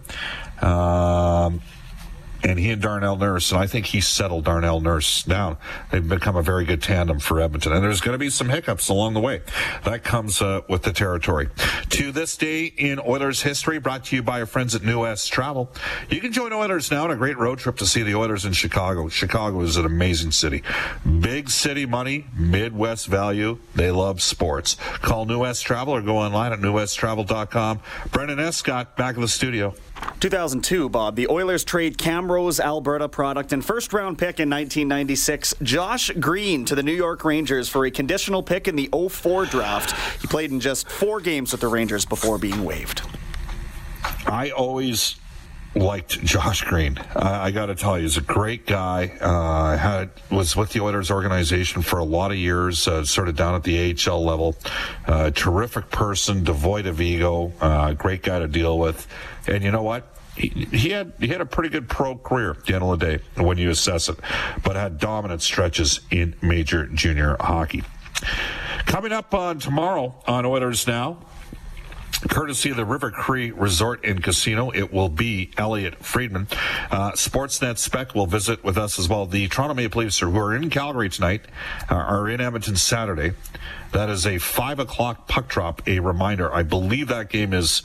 Um, 0.61 1.62
and 2.46 2.61
he 2.61 2.70
and 2.70 2.80
Darnell 2.80 3.16
Nurse, 3.16 3.50
and 3.50 3.61
I 3.61 3.66
think 3.66 3.87
he 3.87 4.00
settled 4.00 4.44
Darnell 4.44 4.80
Nurse 4.80 5.24
down. 5.24 5.56
They've 5.90 6.09
become 6.09 6.37
a 6.37 6.42
very 6.42 6.64
good 6.64 6.80
tandem 6.80 7.18
for 7.18 7.40
Edmonton, 7.40 7.72
and 7.72 7.82
there's 7.82 8.00
going 8.00 8.14
to 8.14 8.18
be 8.18 8.30
some 8.30 8.48
hiccups 8.48 8.88
along 8.88 9.14
the 9.14 9.20
way. 9.20 9.42
That 9.85 10.04
comes 10.04 10.40
uh, 10.40 10.61
with 10.68 10.82
the 10.82 10.92
territory. 10.92 11.48
To 11.90 12.12
this 12.12 12.37
day 12.37 12.66
in 12.66 13.00
Oilers 13.00 13.42
history, 13.42 13.80
brought 13.80 14.04
to 14.06 14.16
you 14.16 14.22
by 14.22 14.40
our 14.40 14.46
friends 14.46 14.76
at 14.76 14.85
New 14.85 15.00
West 15.00 15.32
Travel. 15.32 15.72
You 16.09 16.20
can 16.20 16.32
join 16.32 16.52
Oilers 16.52 16.90
now 16.90 17.04
on 17.04 17.11
a 17.11 17.16
great 17.16 17.37
road 17.37 17.59
trip 17.59 17.76
to 17.78 17.87
see 17.87 18.04
the 18.04 18.14
Oilers 18.14 18.44
in 18.44 18.52
Chicago. 18.52 19.09
Chicago 19.09 19.61
is 19.62 19.76
an 19.76 19.85
amazing 19.85 20.30
city. 20.30 20.62
Big 21.20 21.50
city 21.50 21.85
money, 21.85 22.26
Midwest 22.37 23.09
value. 23.09 23.59
They 23.74 23.90
love 23.90 24.22
sports. 24.22 24.76
Call 25.02 25.26
New 25.26 25.40
West 25.40 25.64
Travel 25.64 25.94
or 25.94 26.00
go 26.00 26.18
online 26.18 26.52
at 26.52 26.61
newwesttravel.com. 26.61 27.80
Brendan 28.12 28.38
Escott 28.38 28.96
back 28.96 29.16
in 29.16 29.20
the 29.20 29.28
studio. 29.28 29.74
2002, 30.20 30.88
Bob. 30.88 31.16
The 31.16 31.28
Oilers 31.28 31.64
trade 31.64 31.98
Camrose 32.37 32.61
Alberta 32.61 33.09
product 33.09 33.53
and 33.55 33.64
first 33.64 33.94
round 33.94 34.18
pick 34.18 34.40
in 34.40 34.51
1996, 34.51 35.55
Josh 35.62 36.11
Green, 36.20 36.66
to 36.66 36.75
the 36.75 36.83
New 36.83 36.92
York 36.92 37.25
Rangers 37.25 37.68
for 37.68 37.87
a 37.87 37.90
conditional 37.90 38.42
pick 38.42 38.68
in 38.68 38.77
the 38.77 38.90
04 38.92 39.46
draft. 39.46 40.20
He 40.20 40.27
played 40.27 40.51
in 40.51 40.61
just 40.61 40.87
four 40.88 41.20
games 41.20 41.53
with 41.53 41.62
the 41.62 41.68
Rangers 41.68 42.05
before 42.05 42.37
being 42.37 42.62
waived. 42.64 43.01
I 44.27 44.51
always 44.51 45.16
liked 45.75 46.22
Josh 46.25 46.62
Green. 46.62 46.99
I 47.14 47.53
got 47.53 47.66
to 47.66 47.75
tell 47.75 47.96
you, 47.96 48.03
he's 48.03 48.18
a 48.18 48.22
great 48.22 48.66
guy. 48.66 49.12
Uh, 49.18 49.79
had 49.79 50.11
was 50.31 50.55
with 50.55 50.75
the 50.75 50.81
Oilers 50.81 51.11
organization 51.11 51.81
for 51.81 51.99
a 51.99 52.05
lot 52.05 52.33
of 52.33 52.37
years, 52.37 52.87
uh, 52.87 53.03
sort 53.07 53.29
of 53.29 53.37
down 53.37 53.55
at 53.55 53.62
the 53.62 53.94
AHL 53.94 54.22
level. 54.22 54.57
Uh, 55.07 55.31
terrific 55.31 55.90
person, 55.90 56.44
devoid 56.44 56.87
of 56.87 57.01
ego. 57.01 57.53
Uh, 57.62 57.94
great 57.94 58.22
guy 58.22 58.40
to 58.40 58.49
deal 58.49 58.79
with. 58.79 59.07
And 59.46 59.64
you 59.64 59.70
know 59.70 59.83
what? 59.83 60.15
He, 60.37 60.90
had 60.90 61.12
he 61.18 61.29
had 61.29 61.40
a 61.40 61.46
pretty 61.46 61.70
good 61.70 61.88
pro 61.88 62.16
career 62.16 62.51
at 62.51 62.66
the 62.66 62.75
end 62.75 62.85
of 62.85 62.99
the 62.99 63.07
day 63.07 63.25
when 63.37 63.57
you 63.59 63.70
assess 63.70 64.09
it, 64.09 64.18
but 64.62 64.77
had 64.77 64.99
dominant 64.99 65.42
stretches 65.42 66.01
in 66.11 66.35
major 66.42 66.87
junior 66.87 67.37
hockey. 67.40 67.83
Coming 68.85 69.12
up 69.12 69.35
on 69.35 69.59
tomorrow 69.59 70.14
on 70.27 70.44
Oilers 70.44 70.87
Now, 70.87 71.18
Courtesy 72.29 72.70
of 72.70 72.76
the 72.76 72.85
River 72.85 73.11
Cree 73.11 73.50
Resort 73.50 74.05
and 74.05 74.22
Casino, 74.22 74.70
it 74.70 74.92
will 74.92 75.09
be 75.09 75.50
Elliotte 75.59 76.05
Friedman. 76.05 76.48
Uh, 76.90 77.12
Sportsnet 77.12 77.79
Spec 77.79 78.14
will 78.14 78.26
visit 78.26 78.64
with 78.64 78.79
us 78.79 78.98
as 78.98 79.09
well. 79.09 79.26
The 79.26 79.48
Toronto 79.48 79.74
Maple 79.74 80.02
Leafs, 80.02 80.18
who 80.18 80.37
are 80.38 80.55
in 80.55 80.70
Calgary 80.70 81.11
tonight, 81.11 81.42
uh, 81.90 81.94
are 81.94 82.29
in 82.29 82.40
Edmonton 82.40 82.76
Saturday. 82.76 83.33
That 83.92 84.09
is 84.09 84.26
a 84.26 84.38
five 84.38 84.79
o'clock 84.79 85.29
puck 85.29 85.48
drop. 85.48 85.87
A 85.87 86.00
reminder. 86.00 86.52
I 86.52 86.62
believe 86.62 87.09
that 87.09 87.29
game 87.29 87.52
is 87.52 87.83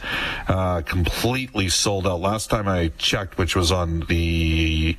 uh, 0.48 0.82
completely 0.82 1.70
sold 1.70 2.08
out. 2.08 2.20
Last 2.20 2.50
time 2.50 2.68
I 2.68 2.92
checked, 2.98 3.38
which 3.38 3.56
was 3.56 3.72
on 3.72 4.02
the 4.02 4.98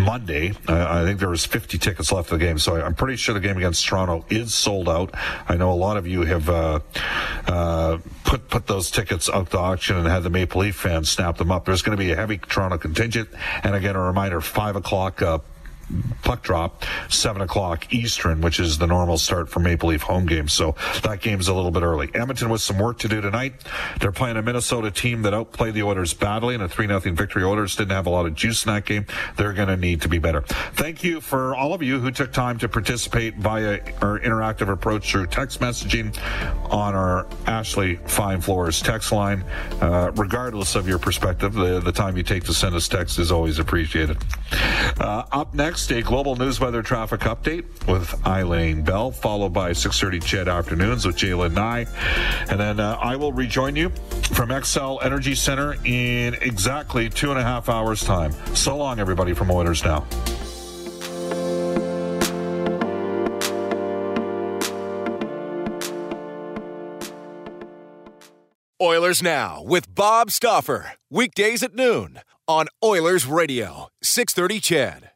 Monday. 0.00 0.52
I 0.66 1.04
think 1.04 1.20
there 1.20 1.28
was 1.28 1.44
50 1.44 1.78
tickets 1.78 2.12
left 2.12 2.32
of 2.32 2.38
the 2.38 2.44
game, 2.44 2.58
so 2.58 2.76
I'm 2.76 2.94
pretty 2.94 3.16
sure 3.16 3.34
the 3.34 3.40
game 3.40 3.56
against 3.56 3.86
Toronto 3.86 4.24
is 4.28 4.54
sold 4.54 4.88
out. 4.88 5.14
I 5.48 5.56
know 5.56 5.72
a 5.72 5.74
lot 5.74 5.96
of 5.96 6.06
you 6.06 6.22
have 6.22 6.48
uh, 6.48 6.80
uh, 7.46 7.98
put 8.24 8.48
put 8.48 8.66
those 8.66 8.90
tickets 8.90 9.28
out 9.28 9.50
to 9.50 9.58
auction 9.58 9.96
and 9.96 10.06
had 10.06 10.22
the 10.22 10.30
Maple 10.30 10.62
Leaf 10.62 10.76
fans 10.76 11.08
snap 11.08 11.38
them 11.38 11.50
up. 11.50 11.64
There's 11.64 11.82
going 11.82 11.96
to 11.96 12.02
be 12.02 12.10
a 12.12 12.16
heavy 12.16 12.38
Toronto 12.38 12.78
contingent, 12.78 13.28
and 13.62 13.74
again 13.74 13.96
a 13.96 14.00
reminder: 14.00 14.40
five 14.40 14.76
o'clock 14.76 15.22
uh, 15.22 15.38
puck 16.22 16.42
drop, 16.42 16.84
7 17.08 17.42
o'clock 17.42 17.92
Eastern, 17.92 18.40
which 18.40 18.60
is 18.60 18.78
the 18.78 18.86
normal 18.86 19.18
start 19.18 19.48
for 19.48 19.60
Maple 19.60 19.88
Leaf 19.88 20.02
home 20.02 20.26
games. 20.26 20.52
So 20.52 20.74
that 21.02 21.20
game's 21.20 21.48
a 21.48 21.54
little 21.54 21.70
bit 21.70 21.82
early. 21.82 22.10
Edmonton 22.14 22.48
with 22.50 22.60
some 22.60 22.78
work 22.78 22.98
to 23.00 23.08
do 23.08 23.20
tonight. 23.20 23.54
They're 24.00 24.12
playing 24.12 24.36
a 24.36 24.42
Minnesota 24.42 24.90
team 24.90 25.22
that 25.22 25.34
outplayed 25.34 25.74
the 25.74 25.82
Oilers 25.82 26.14
badly 26.14 26.54
in 26.54 26.60
a 26.60 26.68
3 26.68 26.86
0 26.86 27.00
victory. 27.00 27.42
Oilers 27.44 27.76
didn't 27.76 27.92
have 27.92 28.06
a 28.06 28.10
lot 28.10 28.26
of 28.26 28.34
juice 28.34 28.64
in 28.64 28.72
that 28.72 28.84
game. 28.84 29.06
They're 29.36 29.52
going 29.52 29.68
to 29.68 29.76
need 29.76 30.02
to 30.02 30.08
be 30.08 30.18
better. 30.18 30.42
Thank 30.74 31.02
you 31.02 31.20
for 31.20 31.54
all 31.54 31.74
of 31.74 31.82
you 31.82 31.98
who 32.00 32.10
took 32.10 32.32
time 32.32 32.58
to 32.58 32.68
participate 32.68 33.36
via 33.36 33.80
our 34.02 34.18
interactive 34.20 34.70
approach 34.70 35.10
through 35.10 35.26
text 35.26 35.60
messaging 35.60 36.16
on 36.70 36.94
our 36.94 37.26
Ashley 37.46 37.96
Fine 38.06 38.40
Floors 38.40 38.80
text 38.80 39.12
line. 39.12 39.44
Uh, 39.80 40.12
regardless 40.14 40.74
of 40.74 40.88
your 40.88 40.98
perspective, 40.98 41.54
the, 41.54 41.80
the 41.80 41.92
time 41.92 42.16
you 42.16 42.22
take 42.22 42.44
to 42.44 42.54
send 42.54 42.74
us 42.74 42.88
text 42.88 43.18
is 43.18 43.32
always 43.32 43.58
appreciated. 43.58 44.18
Uh, 44.98 45.24
up 45.32 45.54
next, 45.54 45.79
next, 45.80 45.90
a 45.92 46.02
global 46.02 46.36
news 46.36 46.60
weather 46.60 46.82
traffic 46.82 47.20
update 47.20 47.64
with 47.86 48.26
Eileen 48.26 48.82
Bell, 48.82 49.10
followed 49.10 49.52
by 49.52 49.70
6.30 49.70 50.22
CHED 50.22 50.48
Afternoons 50.48 51.06
with 51.06 51.16
Jalen 51.16 51.54
Nye. 51.54 51.86
And 52.50 52.60
then 52.60 52.80
uh, 52.80 52.98
I 53.00 53.16
will 53.16 53.32
rejoin 53.32 53.76
you 53.76 53.90
from 54.34 54.50
Xcel 54.50 55.02
Energy 55.02 55.34
Center 55.34 55.76
in 55.84 56.34
exactly 56.34 57.08
two 57.08 57.30
and 57.30 57.38
a 57.38 57.42
half 57.42 57.68
hours' 57.68 58.04
time. 58.04 58.32
So 58.54 58.76
long, 58.76 58.98
everybody, 58.98 59.32
from 59.32 59.50
Oilers 59.50 59.84
Now. 59.84 60.06
Oilers 68.82 69.22
Now 69.22 69.62
with 69.62 69.94
Bob 69.94 70.30
Stauffer. 70.30 70.92
Weekdays 71.10 71.62
at 71.62 71.74
noon 71.74 72.20
on 72.48 72.66
Oilers 72.82 73.26
Radio, 73.26 73.88
630 74.02 74.60
CHED. 74.60 75.09